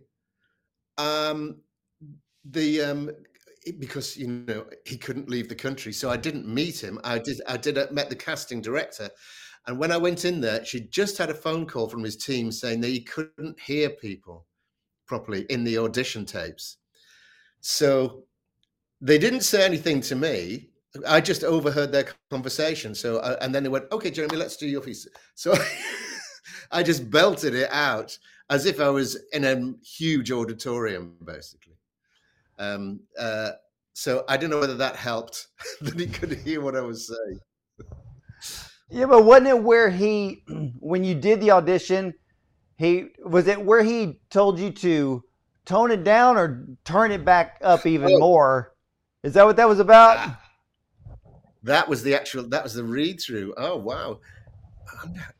um, 0.96 1.61
the 2.44 2.80
um, 2.83 3.11
because 3.78 4.16
you 4.16 4.26
know 4.26 4.64
he 4.85 4.96
couldn't 4.96 5.28
leave 5.28 5.48
the 5.48 5.54
country, 5.54 5.92
so 5.92 6.11
I 6.11 6.16
didn't 6.16 6.46
meet 6.46 6.83
him. 6.83 6.98
I 7.04 7.18
did. 7.18 7.40
I 7.46 7.57
did. 7.57 7.78
Uh, 7.78 7.87
met 7.90 8.09
the 8.09 8.16
casting 8.16 8.61
director, 8.61 9.11
and 9.66 9.79
when 9.79 9.92
I 9.92 9.96
went 9.96 10.24
in 10.24 10.40
there, 10.40 10.64
she 10.64 10.81
just 10.81 11.16
had 11.16 11.31
a 11.31 11.35
phone 11.35 11.66
call 11.66 11.88
from 11.88 12.03
his 12.03 12.16
team 12.16 12.53
saying 12.53 12.81
that 12.83 12.88
he 12.88 13.00
couldn't 13.00 13.59
hear 13.61 13.90
people 13.90 14.46
properly 15.07 15.42
in 15.48 15.64
the 15.64 15.79
audition 15.79 16.27
tapes. 16.27 16.77
So 17.61 18.24
they 19.00 19.18
didn't 19.18 19.40
say 19.40 19.64
anything 19.64 20.00
to 20.03 20.16
me. 20.16 20.70
I 21.07 21.20
just 21.20 21.44
overheard 21.44 21.92
their 21.92 22.09
conversation. 22.31 22.94
So, 22.94 23.18
uh, 23.18 23.37
and 23.40 23.55
then 23.55 23.62
they 23.62 23.68
went, 23.68 23.90
"Okay, 23.90 24.11
Jeremy, 24.11 24.37
let's 24.37 24.57
do 24.57 24.66
your 24.66 24.81
piece." 24.81 25.09
So 25.35 25.55
I 26.70 26.83
just 26.83 27.11
belted 27.11 27.55
it 27.55 27.70
out 27.72 28.16
as 28.50 28.66
if 28.66 28.81
I 28.81 28.90
was 28.90 29.16
in 29.33 29.44
a 29.44 29.74
huge 29.83 30.31
auditorium, 30.31 31.16
basically. 31.24 31.77
Um, 32.59 33.00
uh, 33.18 33.53
so 33.94 34.24
I 34.29 34.37
don't 34.37 34.50
know 34.50 34.61
whether 34.61 34.77
that 34.77 34.96
helped 34.96 35.48
that 35.81 35.98
he 35.98 36.07
could 36.07 36.33
hear 36.33 36.61
what 36.61 36.77
I 36.77 36.81
was 36.83 37.09
saying. 37.09 37.40
Yeah, 38.94 39.07
but 39.07 39.24
wasn't 39.24 39.48
it 39.48 39.62
where 39.62 39.90
he, 39.90 40.42
when 40.78 41.04
you 41.04 41.14
did 41.14 41.40
the 41.40 41.50
audition, 41.50 42.14
he 42.76 43.09
was 43.24 43.46
it 43.46 43.62
where 43.62 43.83
he 43.83 44.20
told 44.30 44.59
you 44.59 44.70
to 44.70 45.24
tone 45.64 45.90
it 45.90 46.04
down 46.04 46.37
or 46.37 46.66
turn 46.85 47.12
it 47.12 47.24
back 47.24 47.59
up 47.62 47.87
even 47.87 48.12
oh. 48.12 48.18
more? 48.18 48.74
Is 49.22 49.35
that 49.35 49.46
what 49.46 49.57
that 49.57 49.68
was 49.68 49.80
about? 49.80 50.18
Ah, 50.18 50.40
that 51.62 51.88
was 51.88 52.02
the 52.02 52.14
actual. 52.14 52.48
That 52.48 52.62
was 52.62 52.74
the 52.74 52.85
read 52.85 53.20
through. 53.20 53.54
Oh 53.57 53.76
wow! 53.76 54.20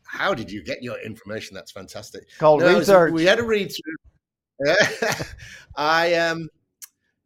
How 0.05 0.33
did 0.33 0.51
you 0.51 0.63
get 0.63 0.83
your 0.83 0.99
information? 1.01 1.55
That's 1.55 1.73
fantastic. 1.73 2.27
Called 2.39 2.61
no, 2.61 2.79
research. 2.79 3.13
Was, 3.13 3.21
we 3.21 3.27
had 3.27 3.39
a 3.39 3.45
read 3.45 3.71
through. 3.71 4.75
I 5.77 6.15
um 6.15 6.49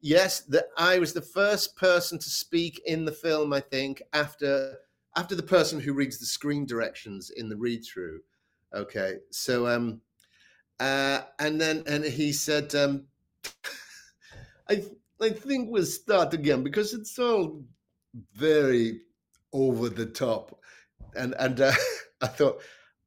yes, 0.00 0.40
that 0.40 0.66
I 0.76 0.98
was 0.98 1.12
the 1.12 1.22
first 1.22 1.76
person 1.76 2.18
to 2.18 2.30
speak 2.30 2.80
in 2.86 3.04
the 3.04 3.12
film. 3.12 3.52
I 3.52 3.60
think 3.60 4.02
after 4.12 4.78
after 5.18 5.34
the 5.34 5.42
person 5.42 5.80
who 5.80 5.92
reads 5.92 6.20
the 6.20 6.26
screen 6.26 6.64
directions 6.64 7.28
in 7.30 7.48
the 7.48 7.56
read 7.56 7.84
through. 7.84 8.20
Okay, 8.72 9.16
so 9.32 9.66
um, 9.66 10.00
uh, 10.78 11.22
and 11.40 11.60
then 11.60 11.82
and 11.88 12.04
he 12.04 12.32
said, 12.32 12.72
um, 12.76 13.06
I 14.70 14.84
I 15.20 15.30
think 15.30 15.70
we'll 15.70 15.86
start 15.86 16.34
again 16.34 16.62
because 16.62 16.94
it's 16.94 17.18
all 17.18 17.64
very 18.32 19.00
over 19.52 19.88
the 19.88 20.06
top, 20.06 20.60
and 21.16 21.34
and 21.40 21.60
uh, 21.60 21.72
I 22.20 22.28
thought 22.28 22.62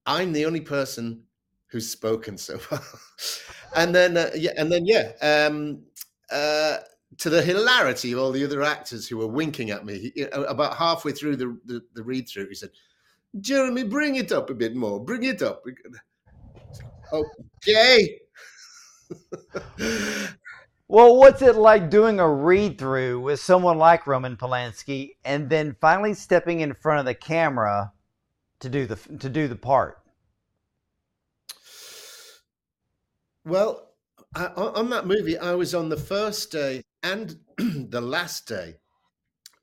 I'm 0.05 0.33
the 0.33 0.45
only 0.45 0.61
person 0.61 1.23
who's 1.67 1.89
spoken 1.89 2.37
so 2.37 2.57
far, 2.57 2.81
and 3.77 3.95
then 3.95 4.17
uh, 4.17 4.31
yeah, 4.35 4.51
and 4.57 4.69
then 4.69 4.85
yeah, 4.85 5.13
um, 5.21 5.83
uh, 6.29 6.79
to 7.17 7.29
the 7.29 7.41
hilarity 7.41 8.11
of 8.13 8.19
all 8.19 8.31
the 8.31 8.43
other 8.43 8.63
actors 8.63 9.07
who 9.07 9.17
were 9.17 9.27
winking 9.27 9.69
at 9.69 9.85
me, 9.85 10.11
he, 10.15 10.21
about 10.31 10.77
halfway 10.77 11.11
through 11.11 11.35
the, 11.35 11.57
the, 11.65 11.81
the 11.93 12.03
read 12.03 12.27
through, 12.27 12.47
he 12.47 12.55
said, 12.55 12.71
Jeremy, 13.39 13.83
bring 13.83 14.15
it 14.15 14.31
up 14.31 14.49
a 14.49 14.53
bit 14.53 14.75
more. 14.75 15.03
Bring 15.03 15.23
it 15.23 15.41
up. 15.41 15.63
Okay. 17.13 18.19
well, 20.87 21.17
what's 21.17 21.41
it 21.41 21.55
like 21.55 21.89
doing 21.89 22.19
a 22.19 22.29
read 22.29 22.77
through 22.77 23.21
with 23.21 23.39
someone 23.39 23.77
like 23.77 24.07
Roman 24.07 24.37
Polanski 24.37 25.11
and 25.23 25.49
then 25.49 25.75
finally 25.79 26.13
stepping 26.13 26.61
in 26.61 26.73
front 26.73 26.99
of 26.99 27.05
the 27.05 27.13
camera 27.13 27.91
to 28.59 28.69
do 28.69 28.85
the 28.85 28.95
to 29.17 29.29
do 29.29 29.47
the 29.47 29.55
part? 29.55 29.99
Well, 33.45 33.89
I, 34.35 34.45
on 34.47 34.89
that 34.91 35.07
movie, 35.07 35.37
I 35.37 35.55
was 35.55 35.73
on 35.73 35.89
the 35.89 35.97
first 35.97 36.51
day 36.51 36.83
and 37.03 37.37
the 37.57 38.01
last 38.01 38.47
day, 38.47 38.75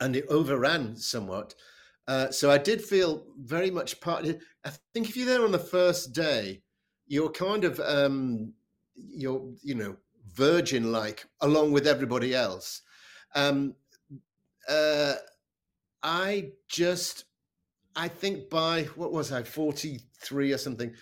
and 0.01 0.16
it 0.16 0.27
overran 0.29 0.96
somewhat. 0.96 1.55
Uh, 2.07 2.31
so 2.31 2.51
I 2.51 2.59
did 2.59 2.83
feel 2.83 3.27
very 3.38 3.70
much 3.70 4.01
part. 4.01 4.27
I 4.64 4.70
think 4.94 5.09
if 5.09 5.16
you're 5.16 5.27
there 5.27 5.44
on 5.44 5.53
the 5.53 5.59
first 5.59 6.14
day, 6.14 6.62
you're 7.07 7.31
kind 7.31 7.64
of 7.64 7.81
um, 7.81 8.53
you're 8.94 9.53
you 9.62 9.74
know 9.74 9.96
virgin 10.35 10.92
like 10.92 11.27
along 11.40 11.72
with 11.72 11.87
everybody 11.87 12.35
else. 12.35 12.83
Um, 13.35 13.74
uh, 14.68 15.14
I 16.03 16.53
just 16.68 17.24
I 17.96 18.09
think 18.09 18.48
by 18.48 18.85
what 18.94 19.12
was 19.12 19.33
I 19.33 19.42
43 19.42 20.53
or 20.53 20.59
something. 20.59 20.94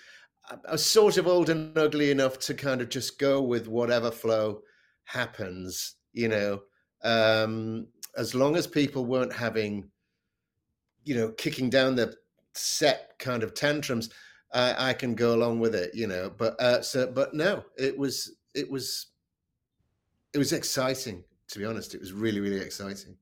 I 0.48 0.72
was 0.72 0.86
sort 0.86 1.18
of 1.18 1.26
old 1.26 1.50
and 1.50 1.76
ugly 1.76 2.10
enough 2.10 2.38
to 2.40 2.54
kind 2.54 2.80
of 2.80 2.88
just 2.88 3.18
go 3.18 3.42
with 3.42 3.66
whatever 3.66 4.12
flow 4.12 4.62
happens, 5.04 5.96
you 6.16 6.28
know, 6.28 6.62
um, 7.04 7.86
as 8.16 8.34
long 8.34 8.56
as 8.56 8.66
people 8.66 9.04
weren't 9.04 9.32
having, 9.32 9.88
you 11.04 11.14
know, 11.14 11.30
kicking 11.30 11.70
down 11.70 11.94
the 11.94 12.14
set 12.54 13.18
kind 13.18 13.42
of 13.42 13.54
tantrums, 13.54 14.10
I, 14.52 14.90
I 14.90 14.92
can 14.94 15.14
go 15.14 15.34
along 15.34 15.60
with 15.60 15.74
it, 15.74 15.94
you 15.94 16.06
know. 16.06 16.32
But 16.36 16.60
uh, 16.60 16.82
so, 16.82 17.06
but 17.06 17.34
no, 17.34 17.64
it 17.76 17.96
was, 17.96 18.36
it 18.54 18.70
was, 18.70 19.06
it 20.32 20.38
was 20.38 20.52
exciting. 20.52 21.22
To 21.48 21.58
be 21.60 21.64
honest, 21.64 21.94
it 21.94 22.00
was 22.00 22.12
really, 22.12 22.40
really 22.40 22.60
exciting. 22.60 23.16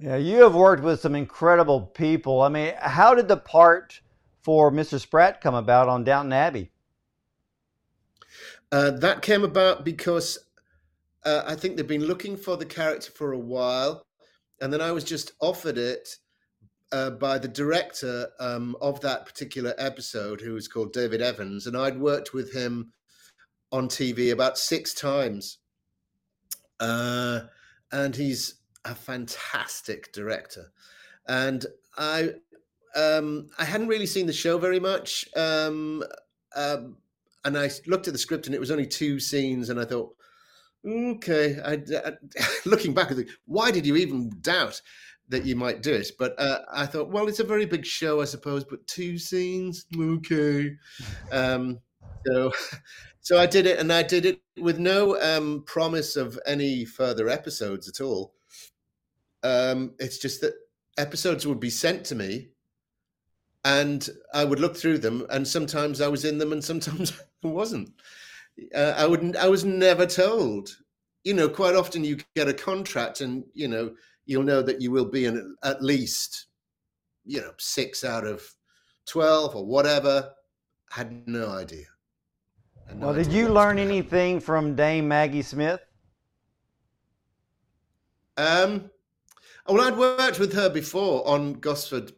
Yeah, 0.00 0.16
you 0.16 0.42
have 0.42 0.54
worked 0.54 0.82
with 0.82 1.00
some 1.00 1.14
incredible 1.14 1.82
people. 1.82 2.42
I 2.42 2.48
mean, 2.48 2.74
how 2.80 3.14
did 3.14 3.28
the 3.28 3.36
part? 3.36 4.00
for 4.42 4.70
Mr. 4.70 4.98
Spratt 4.98 5.40
come 5.40 5.54
about 5.54 5.88
on 5.88 6.04
Downton 6.04 6.32
Abbey? 6.32 6.70
Uh, 8.72 8.90
that 8.90 9.22
came 9.22 9.42
about 9.42 9.84
because 9.84 10.38
uh, 11.24 11.42
I 11.46 11.54
think 11.54 11.76
they've 11.76 11.86
been 11.86 12.06
looking 12.06 12.36
for 12.36 12.56
the 12.56 12.66
character 12.66 13.10
for 13.10 13.32
a 13.32 13.38
while, 13.38 14.06
and 14.60 14.72
then 14.72 14.80
I 14.80 14.92
was 14.92 15.04
just 15.04 15.32
offered 15.40 15.78
it 15.78 16.08
uh, 16.92 17.10
by 17.10 17.38
the 17.38 17.48
director 17.48 18.28
um, 18.40 18.76
of 18.80 19.00
that 19.00 19.26
particular 19.26 19.74
episode, 19.78 20.40
who 20.40 20.54
was 20.54 20.68
called 20.68 20.92
David 20.92 21.20
Evans, 21.20 21.66
and 21.66 21.76
I'd 21.76 22.00
worked 22.00 22.32
with 22.32 22.52
him 22.52 22.92
on 23.72 23.88
TV 23.88 24.32
about 24.32 24.58
six 24.58 24.94
times, 24.94 25.58
uh, 26.80 27.40
and 27.92 28.16
he's 28.16 28.54
a 28.84 28.94
fantastic 28.94 30.12
director, 30.12 30.72
and 31.28 31.66
I 31.96 32.30
um, 32.96 33.50
I 33.58 33.64
hadn't 33.64 33.88
really 33.88 34.06
seen 34.06 34.26
the 34.26 34.32
show 34.32 34.58
very 34.58 34.80
much. 34.80 35.24
Um, 35.36 36.02
um, 36.56 36.96
and 37.44 37.56
I 37.56 37.70
looked 37.86 38.06
at 38.06 38.12
the 38.12 38.18
script, 38.18 38.46
and 38.46 38.54
it 38.54 38.60
was 38.60 38.70
only 38.70 38.86
two 38.86 39.20
scenes, 39.20 39.70
and 39.70 39.80
I 39.80 39.84
thought, 39.84 40.14
okay. 40.86 41.58
I, 41.64 41.72
I, 42.06 42.12
looking 42.64 42.94
back, 42.94 43.10
I 43.10 43.14
think, 43.14 43.30
why 43.46 43.70
did 43.70 43.86
you 43.86 43.96
even 43.96 44.30
doubt 44.40 44.80
that 45.28 45.44
you 45.44 45.56
might 45.56 45.82
do 45.82 45.94
it? 45.94 46.10
But 46.18 46.38
uh, 46.38 46.60
I 46.72 46.86
thought, 46.86 47.10
well, 47.10 47.28
it's 47.28 47.40
a 47.40 47.44
very 47.44 47.66
big 47.66 47.84
show, 47.84 48.20
I 48.20 48.24
suppose, 48.24 48.64
but 48.64 48.86
two 48.86 49.18
scenes, 49.18 49.86
okay. 49.96 50.72
Um, 51.32 51.80
so, 52.26 52.52
so 53.20 53.38
I 53.38 53.46
did 53.46 53.66
it, 53.66 53.78
and 53.78 53.92
I 53.92 54.02
did 54.02 54.26
it 54.26 54.40
with 54.58 54.78
no 54.78 55.20
um, 55.20 55.64
promise 55.66 56.16
of 56.16 56.38
any 56.46 56.84
further 56.84 57.28
episodes 57.28 57.88
at 57.88 58.00
all. 58.00 58.34
Um, 59.42 59.94
it's 59.98 60.18
just 60.18 60.40
that 60.42 60.54
episodes 60.98 61.46
would 61.46 61.60
be 61.60 61.70
sent 61.70 62.04
to 62.06 62.14
me, 62.14 62.48
and 63.64 64.08
I 64.32 64.44
would 64.44 64.60
look 64.60 64.76
through 64.76 64.98
them, 64.98 65.26
and 65.30 65.46
sometimes 65.46 66.00
I 66.00 66.08
was 66.08 66.24
in 66.24 66.38
them, 66.38 66.52
and 66.52 66.64
sometimes 66.64 67.12
I 67.44 67.48
wasn't. 67.48 67.90
Uh, 68.74 68.94
I 68.96 69.06
wouldn't. 69.06 69.36
I 69.36 69.48
was 69.48 69.64
never 69.64 70.06
told. 70.06 70.76
You 71.24 71.34
know, 71.34 71.48
quite 71.48 71.74
often 71.74 72.02
you 72.04 72.18
get 72.34 72.48
a 72.48 72.54
contract, 72.54 73.20
and 73.20 73.44
you 73.52 73.68
know 73.68 73.94
you'll 74.26 74.42
know 74.42 74.62
that 74.62 74.80
you 74.80 74.90
will 74.90 75.04
be 75.04 75.26
in 75.26 75.56
at 75.64 75.82
least, 75.82 76.46
you 77.24 77.40
know, 77.40 77.52
six 77.58 78.04
out 78.04 78.26
of 78.26 78.42
twelve 79.06 79.54
or 79.56 79.66
whatever. 79.66 80.30
Had 80.90 81.26
no 81.28 81.50
idea. 81.50 81.86
Had 82.86 82.98
no 82.98 83.06
well, 83.06 83.14
idea 83.14 83.24
did 83.24 83.32
you 83.32 83.48
learn 83.48 83.78
anything 83.78 84.40
from 84.40 84.74
Dame 84.74 85.06
Maggie 85.08 85.42
Smith? 85.42 85.80
Um, 88.36 88.90
well, 89.68 89.82
I'd 89.82 89.96
worked 89.96 90.38
with 90.38 90.52
her 90.54 90.70
before 90.70 91.26
on 91.28 91.54
Gosford 91.54 92.12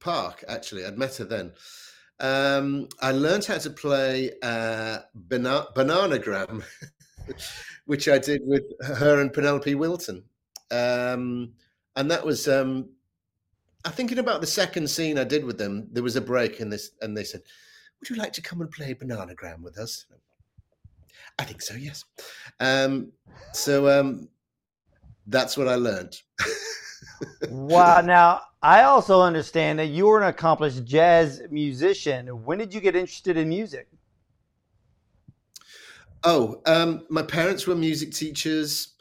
Park. 0.00 0.44
Actually, 0.48 0.84
I'd 0.84 0.98
met 0.98 1.16
her 1.16 1.24
then. 1.24 1.52
Um, 2.20 2.88
I 3.00 3.12
learned 3.12 3.44
how 3.44 3.58
to 3.58 3.70
play 3.70 4.32
uh, 4.42 4.98
bana- 5.14 5.66
Bananagram, 5.74 6.64
which 7.86 8.08
I 8.08 8.18
did 8.18 8.42
with 8.44 8.64
her 8.82 9.20
and 9.20 9.32
Penelope 9.32 9.74
Wilton. 9.74 10.24
Um, 10.70 11.52
and 11.96 12.10
that 12.10 12.24
was, 12.24 12.48
um, 12.48 12.88
I 13.84 13.90
think, 13.90 14.12
in 14.12 14.18
about 14.18 14.40
the 14.40 14.46
second 14.46 14.88
scene 14.88 15.18
I 15.18 15.24
did 15.24 15.44
with 15.44 15.58
them, 15.58 15.88
there 15.92 16.02
was 16.02 16.16
a 16.16 16.20
break, 16.20 16.60
and 16.60 16.72
this, 16.72 16.90
and 17.00 17.16
they 17.16 17.24
said, 17.24 17.42
"Would 18.00 18.10
you 18.10 18.16
like 18.16 18.32
to 18.34 18.42
come 18.42 18.60
and 18.60 18.70
play 18.70 18.94
Bananagram 18.94 19.62
with 19.62 19.78
us?" 19.78 20.06
I 21.38 21.44
think 21.44 21.62
so. 21.62 21.74
Yes. 21.74 22.04
Um, 22.58 23.12
so 23.52 24.00
um, 24.00 24.28
that's 25.26 25.56
what 25.56 25.68
I 25.68 25.76
learned. 25.76 26.20
wow. 27.48 28.00
Now, 28.00 28.42
I 28.62 28.82
also 28.82 29.20
understand 29.20 29.78
that 29.78 29.86
you 29.86 30.06
were 30.06 30.20
an 30.20 30.28
accomplished 30.28 30.84
jazz 30.84 31.42
musician. 31.50 32.26
When 32.44 32.58
did 32.58 32.74
you 32.74 32.80
get 32.80 32.96
interested 32.96 33.36
in 33.36 33.48
music? 33.48 33.88
Oh, 36.24 36.60
um, 36.66 37.06
my 37.08 37.22
parents 37.22 37.66
were 37.66 37.76
music 37.76 38.12
teachers. 38.12 38.94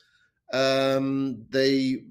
Um, 0.54 1.46
they 1.50 2.04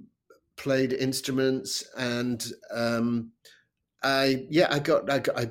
played 0.57 0.93
instruments, 0.93 1.85
and 1.97 2.45
um, 2.75 3.31
I 4.03 4.47
yeah, 4.51 4.67
I 4.71 4.81
got 4.81 5.09
I 5.09 5.21
got 5.21 5.39
I, 5.39 5.51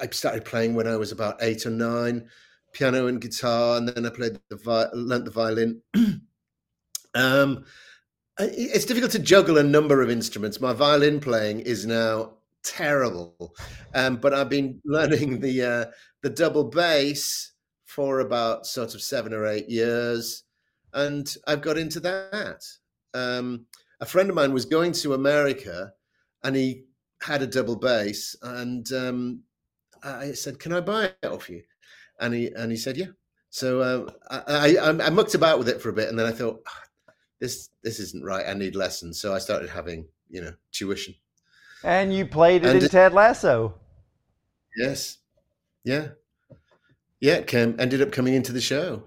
I 0.00 0.08
started 0.10 0.44
playing 0.44 0.74
when 0.74 0.88
I 0.88 0.96
was 0.96 1.12
about 1.12 1.36
eight 1.40 1.64
or 1.66 1.70
nine, 1.70 2.28
piano 2.72 3.06
and 3.06 3.20
guitar, 3.20 3.76
and 3.76 3.88
then 3.88 4.04
I 4.04 4.10
played 4.10 4.40
the 4.48 4.56
vi- 4.56 4.90
learned 4.92 5.26
the 5.26 5.30
violin. 5.30 5.80
um, 7.14 7.64
it's 8.38 8.84
difficult 8.84 9.12
to 9.12 9.18
juggle 9.18 9.58
a 9.58 9.62
number 9.62 10.00
of 10.02 10.10
instruments. 10.10 10.60
My 10.60 10.72
violin 10.72 11.20
playing 11.20 11.60
is 11.60 11.86
now 11.86 12.34
terrible, 12.62 13.54
um, 13.94 14.16
but 14.16 14.32
I've 14.32 14.48
been 14.48 14.80
learning 14.84 15.40
the 15.40 15.62
uh, 15.62 15.84
the 16.22 16.30
double 16.30 16.64
bass 16.64 17.52
for 17.84 18.20
about 18.20 18.66
sort 18.66 18.94
of 18.94 19.02
seven 19.02 19.32
or 19.32 19.46
eight 19.46 19.68
years, 19.68 20.44
and 20.92 21.32
I've 21.46 21.62
got 21.62 21.78
into 21.78 22.00
that. 22.00 22.62
Um, 23.14 23.66
a 24.00 24.06
friend 24.06 24.28
of 24.28 24.36
mine 24.36 24.52
was 24.52 24.64
going 24.64 24.92
to 24.92 25.14
America, 25.14 25.92
and 26.44 26.54
he 26.54 26.84
had 27.20 27.42
a 27.42 27.46
double 27.46 27.76
bass, 27.76 28.36
and 28.42 28.90
um, 28.92 29.42
I 30.02 30.32
said, 30.32 30.60
"Can 30.60 30.72
I 30.72 30.80
buy 30.80 31.12
it 31.22 31.26
off 31.26 31.50
you?" 31.50 31.62
And 32.20 32.34
he 32.34 32.52
and 32.52 32.70
he 32.70 32.78
said, 32.78 32.96
"Yeah." 32.96 33.06
So 33.50 33.80
uh, 33.80 34.10
I, 34.30 34.76
I, 34.76 35.06
I 35.06 35.10
mucked 35.10 35.34
about 35.34 35.58
with 35.58 35.68
it 35.68 35.80
for 35.80 35.88
a 35.88 35.92
bit, 35.92 36.08
and 36.08 36.18
then 36.18 36.26
I 36.26 36.32
thought, 36.32 36.62
this 37.40 37.70
this 37.82 38.00
isn't 38.00 38.24
right. 38.24 38.46
I 38.46 38.54
need 38.54 38.74
lessons. 38.74 39.20
So 39.20 39.34
I 39.34 39.38
started 39.38 39.70
having 39.70 40.06
you 40.28 40.40
know 40.42 40.52
tuition. 40.72 41.14
And 41.84 42.12
you 42.12 42.26
played 42.26 42.64
it 42.64 42.68
and 42.68 42.78
in 42.78 42.84
it, 42.84 42.90
Ted 42.90 43.12
Lasso. 43.12 43.74
Yes. 44.76 45.18
Yeah. 45.84 46.08
Yeah. 47.20 47.34
It 47.34 47.46
came 47.46 47.76
ended 47.78 48.02
up 48.02 48.12
coming 48.12 48.34
into 48.34 48.52
the 48.52 48.60
show. 48.60 49.04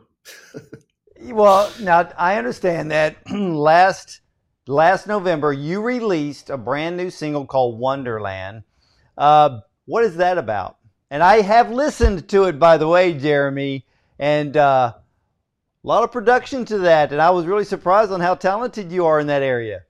well, 1.21 1.71
now 1.81 2.09
I 2.17 2.37
understand 2.37 2.91
that 2.91 3.17
last 3.31 4.21
last 4.67 5.07
November 5.07 5.51
you 5.51 5.81
released 5.81 6.49
a 6.49 6.57
brand 6.57 6.97
new 6.97 7.09
single 7.09 7.45
called 7.45 7.79
Wonderland. 7.79 8.63
Uh, 9.17 9.59
what 9.85 10.03
is 10.03 10.17
that 10.17 10.37
about? 10.37 10.77
And 11.09 11.21
I 11.21 11.41
have 11.41 11.71
listened 11.71 12.29
to 12.29 12.45
it, 12.45 12.57
by 12.57 12.77
the 12.77 12.87
way, 12.87 13.13
Jeremy, 13.13 13.85
and 14.17 14.55
uh, 14.55 14.93
a 15.83 15.87
lot 15.87 16.03
of 16.03 16.11
production 16.11 16.65
to 16.65 16.79
that, 16.79 17.11
and 17.11 17.21
I 17.21 17.31
was 17.31 17.45
really 17.45 17.65
surprised 17.65 18.11
on 18.11 18.19
how 18.19 18.35
talented 18.35 18.91
you 18.91 19.05
are 19.05 19.19
in 19.19 19.27
that 19.27 19.41
area. 19.41 19.83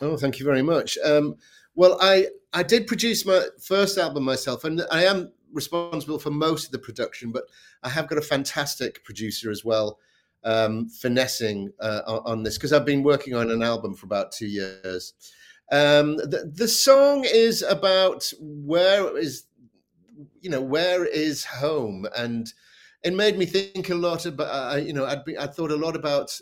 Oh, 0.00 0.16
thank 0.16 0.38
you 0.38 0.44
very 0.44 0.62
much. 0.62 0.96
Um, 1.04 1.36
well, 1.74 1.98
I 2.00 2.28
I 2.52 2.62
did 2.62 2.86
produce 2.86 3.26
my 3.26 3.46
first 3.60 3.98
album 3.98 4.24
myself, 4.24 4.64
and 4.64 4.82
I 4.90 5.04
am 5.04 5.32
responsible 5.52 6.18
for 6.18 6.30
most 6.30 6.66
of 6.66 6.72
the 6.72 6.78
production, 6.78 7.30
but 7.30 7.44
I 7.82 7.88
have 7.88 8.08
got 8.08 8.18
a 8.18 8.22
fantastic 8.22 9.04
producer 9.04 9.50
as 9.50 9.64
well, 9.64 9.98
um, 10.44 10.88
finessing 10.88 11.72
uh, 11.80 12.20
on 12.24 12.42
this 12.42 12.56
because 12.56 12.72
I've 12.72 12.86
been 12.86 13.02
working 13.02 13.34
on 13.34 13.50
an 13.50 13.62
album 13.62 13.94
for 13.94 14.06
about 14.06 14.32
two 14.32 14.46
years. 14.46 15.12
Um, 15.70 16.16
the, 16.16 16.50
the 16.54 16.68
song 16.68 17.24
is 17.26 17.62
about 17.62 18.32
where 18.40 19.16
is 19.18 19.44
you 20.40 20.48
know 20.48 20.62
where 20.62 21.04
is 21.04 21.44
home 21.44 22.06
and 22.16 22.52
it 23.02 23.14
made 23.14 23.38
me 23.38 23.46
think 23.46 23.90
a 23.90 23.94
lot 23.94 24.26
about 24.26 24.74
uh, 24.74 24.76
you 24.76 24.92
know 24.92 25.06
I'd 25.06 25.24
be, 25.24 25.38
I 25.38 25.46
thought 25.46 25.70
a 25.70 25.76
lot 25.76 25.96
about 25.96 26.38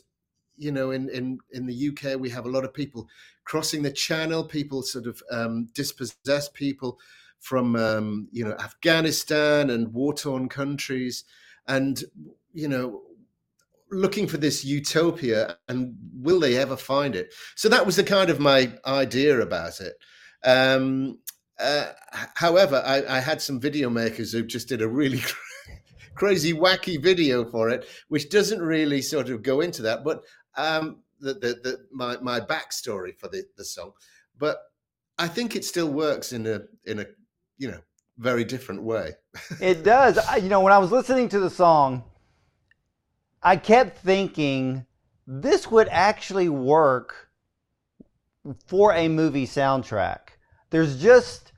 you 0.57 0.73
know 0.73 0.91
in 0.91 1.09
in 1.11 1.39
in 1.53 1.67
the 1.67 1.89
UK 1.89 2.19
we 2.19 2.31
have 2.31 2.47
a 2.47 2.51
lot 2.51 2.65
of 2.65 2.73
people 2.73 3.09
crossing 3.45 3.83
the 3.83 3.93
channel 3.93 4.45
people 4.45 4.83
sort 4.83 5.07
of 5.07 5.23
um, 5.31 5.69
dispossessed 5.75 6.55
people 6.55 6.99
from 7.39 7.77
um, 7.77 8.29
you 8.33 8.45
know 8.45 8.57
Afghanistan 8.59 9.71
and 9.71 9.93
war 9.93 10.15
torn 10.15 10.49
countries 10.49 11.25
and 11.69 12.05
you 12.53 12.69
know 12.69 13.03
looking 13.91 14.27
for 14.27 14.37
this 14.37 14.65
utopia 14.65 15.57
and 15.69 15.95
will 16.15 16.41
they 16.41 16.57
ever 16.57 16.77
find 16.77 17.15
it? 17.15 17.33
So 17.55 17.69
that 17.69 17.87
was 17.87 17.97
the 17.97 18.05
kind 18.05 18.31
of 18.31 18.41
my 18.41 18.73
idea 18.85 19.41
about 19.41 19.81
it. 19.81 19.95
Um, 20.45 21.19
uh, 21.59 21.93
however 22.35 22.83
I, 22.85 23.17
I, 23.17 23.21
had 23.21 23.41
some 23.41 23.59
video 23.59 23.89
makers 23.89 24.33
who 24.33 24.43
just 24.43 24.69
did 24.69 24.83
a 24.83 24.89
really 24.89 25.23
crazy 26.17 26.53
wacky 26.53 27.01
video 27.01 27.45
for 27.45 27.69
it, 27.71 27.87
which 28.09 28.31
doesn't 28.31 28.61
really 28.61 29.03
sort 29.03 29.29
of 29.29 29.43
go 29.43 29.61
into 29.61 29.83
that. 29.83 30.03
But 30.03 30.23
um, 30.57 31.03
the, 31.21 31.35
the, 31.35 31.61
the 31.63 31.79
my 31.93 32.17
my 32.19 32.41
backstory 32.41 33.17
for 33.17 33.29
the 33.29 33.45
the 33.57 33.65
song, 33.65 33.93
but 34.39 34.59
I 35.19 35.29
think 35.29 35.55
it 35.55 35.65
still 35.65 35.89
works 35.89 36.33
in 36.33 36.47
a 36.47 36.61
in 36.85 37.01
a 37.01 37.07
you 37.59 37.71
know 37.71 37.81
very 38.19 38.45
different 38.45 38.83
way. 38.83 39.13
it 39.61 39.83
does. 39.85 40.19
I, 40.19 40.37
you 40.37 40.49
know, 40.49 40.61
when 40.61 40.73
I 40.73 40.79
was 40.79 40.91
listening 40.91 41.29
to 41.31 41.39
the 41.39 41.51
song, 41.51 42.05
I 43.43 43.57
kept 43.57 43.99
thinking 43.99 44.87
this 45.27 45.71
would 45.71 45.89
actually 45.89 46.49
work 46.49 47.31
for 48.67 48.93
a 48.95 49.09
movie 49.09 49.47
soundtrack. 49.47 50.19
There's 50.71 51.01
just 51.01 51.53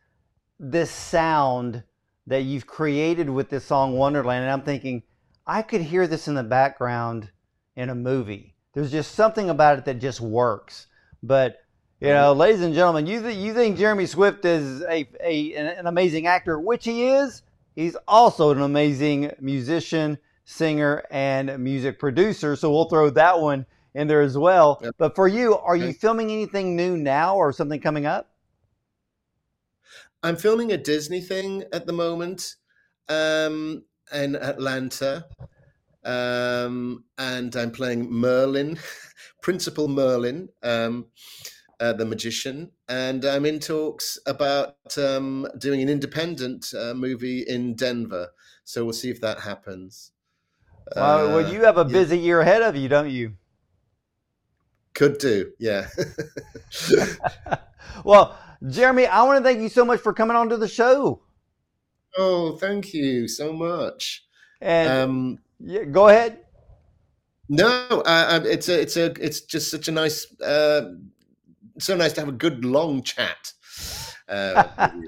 this 0.59 0.91
sound 0.91 1.85
that 2.29 2.43
you've 2.43 2.67
created 2.67 3.29
with 3.29 3.49
this 3.49 3.65
song 3.65 3.97
Wonderland. 3.97 4.45
And 4.45 4.53
I'm 4.53 4.63
thinking, 4.63 5.03
I 5.47 5.63
could 5.63 5.81
hear 5.81 6.07
this 6.07 6.29
in 6.29 6.35
the 6.35 6.43
background 6.43 7.31
in 7.75 7.89
a 7.89 7.95
movie. 7.95 8.55
There's 8.75 8.91
just 8.91 9.15
something 9.15 9.51
about 9.51 9.79
it 9.79 9.85
that 9.87 9.99
just 9.99 10.21
works. 10.21 10.87
But 11.23 11.59
you 12.01 12.09
know, 12.09 12.33
ladies 12.33 12.61
and 12.61 12.75
gentlemen, 12.75 13.07
you 13.07 13.21
th- 13.21 13.37
you 13.37 13.53
think 13.53 13.77
Jeremy 13.77 14.07
Swift 14.07 14.45
is 14.45 14.83
a, 14.83 15.09
a 15.21 15.55
an 15.55 15.87
amazing 15.87 16.29
actor, 16.29 16.61
which 16.61 16.85
he 16.85 17.09
is. 17.09 17.43
He's 17.75 17.97
also 18.07 18.51
an 18.51 18.63
amazing 18.63 19.33
musician, 19.41 20.19
singer, 20.45 21.05
and 21.11 21.59
music 21.59 21.99
producer. 21.99 22.55
So 22.55 22.71
we'll 22.71 22.89
throw 22.89 23.11
that 23.11 23.41
one 23.41 23.67
in 23.95 24.07
there 24.07 24.21
as 24.21 24.39
well. 24.39 24.81
Yep. 24.83 24.95
But 24.99 25.17
for 25.17 25.27
you, 25.27 25.57
are 25.57 25.77
you 25.77 25.93
filming 25.93 26.31
anything 26.31 26.77
new 26.77 26.97
now 26.97 27.37
or 27.37 27.53
something 27.53 27.81
coming 27.81 28.07
up? 28.07 28.31
I'm 30.23 30.37
filming 30.37 30.73
a 30.73 30.77
Disney 30.77 31.21
thing 31.21 31.65
at 31.73 31.87
the 31.87 31.93
moment 31.93 32.57
um, 33.09 33.85
in 34.13 34.37
Atlanta. 34.37 35.27
Um, 36.05 37.05
and 37.19 37.55
I'm 37.57 37.71
playing 37.73 38.11
Merlin, 38.11 38.79
Principal 39.43 39.89
Merlin. 39.89 40.49
Um, 40.63 41.07
uh, 41.81 41.93
The 41.93 42.05
Magician, 42.05 42.73
and 42.89 43.25
I'm 43.25 43.47
in 43.47 43.61
talks 43.61 44.19
about 44.27 44.77
um, 44.99 45.47
doing 45.59 45.81
an 45.83 45.89
independent 45.89 46.73
uh, 46.75 46.95
movie 46.95 47.43
in 47.43 47.75
Denver. 47.77 48.31
So 48.65 48.85
we'll 48.85 48.95
see 48.95 49.11
if 49.11 49.21
that 49.21 49.41
happens. 49.41 50.13
Well, 50.95 51.31
well, 51.33 51.41
Uh, 51.41 51.51
you 51.51 51.63
have 51.65 51.79
a 51.79 51.85
yeah. 51.87 51.93
busy 51.93 52.19
year 52.19 52.41
ahead 52.41 52.63
of 52.63 52.77
you, 52.77 52.89
don't 52.89 53.11
you? 53.11 53.37
Could 54.95 55.19
do, 55.19 55.53
yeah. 55.59 55.89
well, 58.05 58.39
Jeremy, 58.67 59.07
I 59.07 59.23
want 59.23 59.39
to 59.39 59.45
thank 59.45 59.61
you 59.61 59.69
so 59.69 59.85
much 59.85 60.01
for 60.01 60.13
coming 60.13 60.37
on 60.37 60.49
to 60.49 60.57
the 60.57 60.69
show. 60.69 61.23
oh, 62.17 62.57
thank 62.57 62.93
you 62.93 63.29
so 63.29 63.53
much. 63.53 64.25
And 64.61 64.89
Um, 64.91 65.39
yeah, 65.61 65.85
go 65.85 66.09
ahead. 66.09 66.41
no, 67.49 67.87
uh, 68.05 68.41
it's 68.45 68.69
a, 68.69 68.81
it's 68.81 68.97
a, 68.97 69.07
it's 69.25 69.43
just 69.43 69.71
such 69.71 69.87
a 69.89 69.93
nice, 69.93 70.27
uh, 70.41 70.95
so 71.79 71.95
nice 71.97 72.13
to 72.15 72.21
have 72.21 72.29
a 72.29 72.33
good 72.33 72.65
long 72.65 73.03
chat. 73.03 73.53
Uh. 74.29 74.91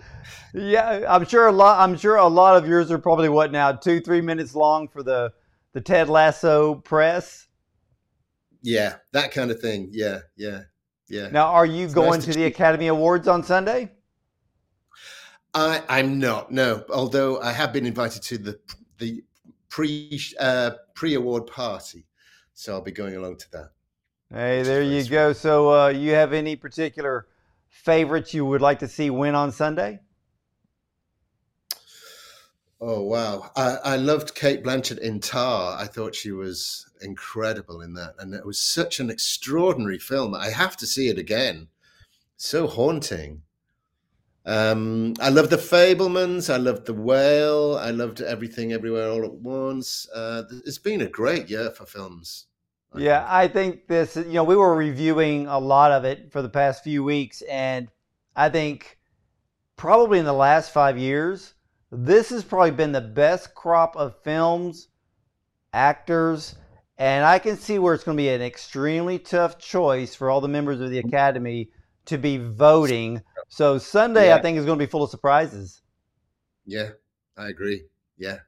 Yeah, 0.53 1.05
I'm 1.09 1.25
sure 1.27 1.47
a 1.47 1.53
lot. 1.53 1.79
I'm 1.79 1.97
sure 1.97 2.17
a 2.17 2.27
lot 2.27 2.57
of 2.57 2.67
yours 2.69 2.91
are 2.91 2.99
probably 2.99 3.29
what 3.29 3.53
now, 3.53 3.71
two, 3.71 4.01
three 4.01 4.21
minutes 4.21 4.53
long 4.57 4.89
for 4.89 5.01
the 5.05 5.33
the 5.75 5.81
Ted 5.81 6.09
Lasso 6.09 6.75
press. 6.75 7.47
yeah, 8.61 8.97
that 9.13 9.31
kind 9.31 9.53
of 9.53 9.61
thing. 9.61 9.91
Yeah, 9.93 10.23
yeah, 10.37 10.63
yeah. 11.11 11.29
Now, 11.31 11.47
are 11.47 11.67
you 11.67 11.85
It's 11.85 11.95
going 11.95 12.21
nice 12.21 12.25
to 12.27 12.33
to 12.33 12.39
the 12.39 12.45
Academy 12.45 12.87
Awards 12.87 13.29
on 13.29 13.43
Sunday? 13.43 13.91
I, 15.53 15.83
I'm 15.89 16.19
not. 16.21 16.53
No, 16.53 16.85
although 16.93 17.41
I 17.41 17.53
have 17.53 17.73
been 17.73 17.85
invited 17.85 18.23
to 18.23 18.39
the 18.39 18.61
the 18.99 19.25
pre 19.69 20.21
uh, 20.39 20.71
pre 20.95 21.15
award 21.15 21.49
party, 21.49 22.07
so 22.55 22.75
I'll 22.75 22.81
be 22.81 22.93
going 22.93 23.17
along 23.17 23.39
to 23.39 23.51
that. 23.51 23.71
Hey, 24.33 24.63
there 24.63 24.83
you 24.83 25.05
go. 25.05 25.33
So, 25.33 25.73
uh, 25.73 25.89
you 25.89 26.13
have 26.13 26.33
any 26.33 26.55
particular 26.55 27.27
favorites 27.69 28.33
you 28.33 28.45
would 28.45 28.61
like 28.61 28.79
to 28.79 28.89
see 28.89 29.11
win 29.11 29.35
on 29.35 29.51
Sunday? 29.51 29.99
Oh 32.81 33.03
wow, 33.03 33.51
I, 33.57 33.77
I 33.85 33.97
loved 33.97 34.35
Cate 34.35 34.63
Blanchett 34.65 34.99
in 34.99 35.21
Tar. 35.21 35.79
I 35.79 35.87
thought 35.87 36.15
she 36.15 36.31
was 36.33 36.87
incredible 37.01 37.81
in 37.81 37.95
that, 37.95 38.15
and 38.19 38.35
it 38.35 38.45
was 38.45 38.59
such 38.61 39.01
an 39.01 39.09
extraordinary 39.11 39.99
film. 39.99 40.35
I 40.35 40.51
have 40.51 40.77
to 40.79 40.87
see 40.87 41.09
it 41.09 41.19
again. 41.19 41.69
So 42.37 42.67
haunting. 42.69 43.43
Um, 44.47 45.15
I 45.21 45.29
loved 45.29 45.51
the 45.51 45.57
Fabelmans. 45.57 46.53
I 46.53 46.57
loved 46.57 46.87
the 46.87 46.95
Whale. 46.95 47.77
I 47.77 47.91
loved 47.91 48.21
Everything 48.21 48.73
Everywhere 48.73 49.11
All 49.11 49.25
at 49.25 49.35
Once. 49.35 50.09
Uh, 50.15 50.45
it's 50.67 50.79
been 50.79 51.01
a 51.03 51.07
great 51.09 51.49
year 51.51 51.71
for 51.71 51.85
films. 51.87 52.47
I 52.93 53.01
Yeah, 53.01 53.25
think. 53.27 53.29
I 53.29 53.49
think 53.49 53.87
this, 53.87 54.17
you 54.17 54.25
know, 54.35 54.45
we 54.45 54.57
were 54.57 54.75
reviewing 54.75 55.47
a 55.47 55.59
lot 55.59 55.93
of 55.93 56.05
it 56.05 56.33
for 56.33 56.43
the 56.43 56.49
past 56.49 56.83
few 56.83 57.05
weeks, 57.05 57.43
and 57.43 57.89
I 58.35 58.49
think 58.49 58.99
probably 59.77 60.19
in 60.21 60.25
the 60.27 60.33
last 60.35 60.73
five 60.73 60.99
years, 60.99 61.55
this 61.91 62.31
has 62.31 62.45
probably 62.45 62.71
been 62.71 62.93
the 62.93 63.01
best 63.01 63.55
crop 63.55 63.97
of 63.97 64.23
films, 64.23 64.89
actors, 65.73 66.55
and 66.99 67.25
I 67.25 67.39
can 67.39 67.57
see 67.57 67.79
where 67.79 67.95
it's 67.95 68.05
going 68.05 68.17
to 68.17 68.23
be 68.23 68.29
an 68.29 68.43
extremely 68.43 69.19
tough 69.19 69.59
choice 69.59 70.15
for 70.15 70.31
all 70.31 70.41
the 70.41 70.49
members 70.49 70.81
of 70.81 70.91
the 70.91 70.99
Academy 70.99 71.71
to 72.07 72.19
be 72.19 72.37
voting. 72.37 73.23
So 73.49 73.79
Sunday, 73.79 74.33
I 74.33 74.41
think, 74.41 74.59
is 74.59 74.67
going 74.67 74.79
to 74.79 74.85
be 74.85 74.91
full 74.91 75.03
of 75.03 75.11
surprises. 75.11 75.81
Yeah, 76.67 76.91
I 77.37 77.49
agree. 77.49 77.85
Yeah, 78.19 78.39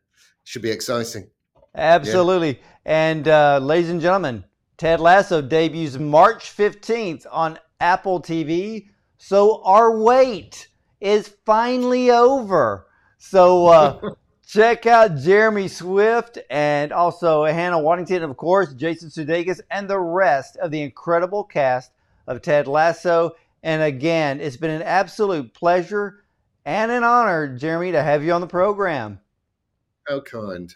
should 0.44 0.62
be 0.62 0.70
exciting. 0.70 1.30
Absolutely. 1.74 2.60
And 2.84 3.26
uh, 3.26 3.58
ladies 3.58 3.90
and 3.90 4.00
gentlemen, 4.00 4.44
Ted 4.76 5.00
Lasso 5.00 5.40
debuts 5.40 5.98
March 5.98 6.54
15th 6.54 7.26
on 7.30 7.58
Apple 7.80 8.20
TV. 8.20 8.88
So 9.16 9.62
our 9.64 9.96
wait 9.96 10.68
is 11.00 11.34
finally 11.46 12.10
over. 12.10 12.86
So 13.24 13.68
uh, 13.68 14.14
check 14.46 14.84
out 14.84 15.16
Jeremy 15.16 15.68
Swift 15.68 16.38
and 16.50 16.92
also 16.92 17.44
Hannah 17.44 17.78
Waddingham, 17.78 18.28
of 18.28 18.36
course, 18.36 18.74
Jason 18.74 19.10
Sudeikis, 19.10 19.60
and 19.70 19.88
the 19.88 19.98
rest 19.98 20.56
of 20.56 20.72
the 20.72 20.82
incredible 20.82 21.44
cast 21.44 21.92
of 22.26 22.42
Ted 22.42 22.66
Lasso. 22.66 23.36
And 23.62 23.80
again, 23.80 24.40
it's 24.40 24.56
been 24.56 24.72
an 24.72 24.82
absolute 24.82 25.54
pleasure 25.54 26.24
and 26.64 26.90
an 26.90 27.04
honor, 27.04 27.56
Jeremy, 27.56 27.92
to 27.92 28.02
have 28.02 28.24
you 28.24 28.32
on 28.32 28.40
the 28.40 28.48
program. 28.48 29.20
How 30.08 30.20
kind. 30.20 30.74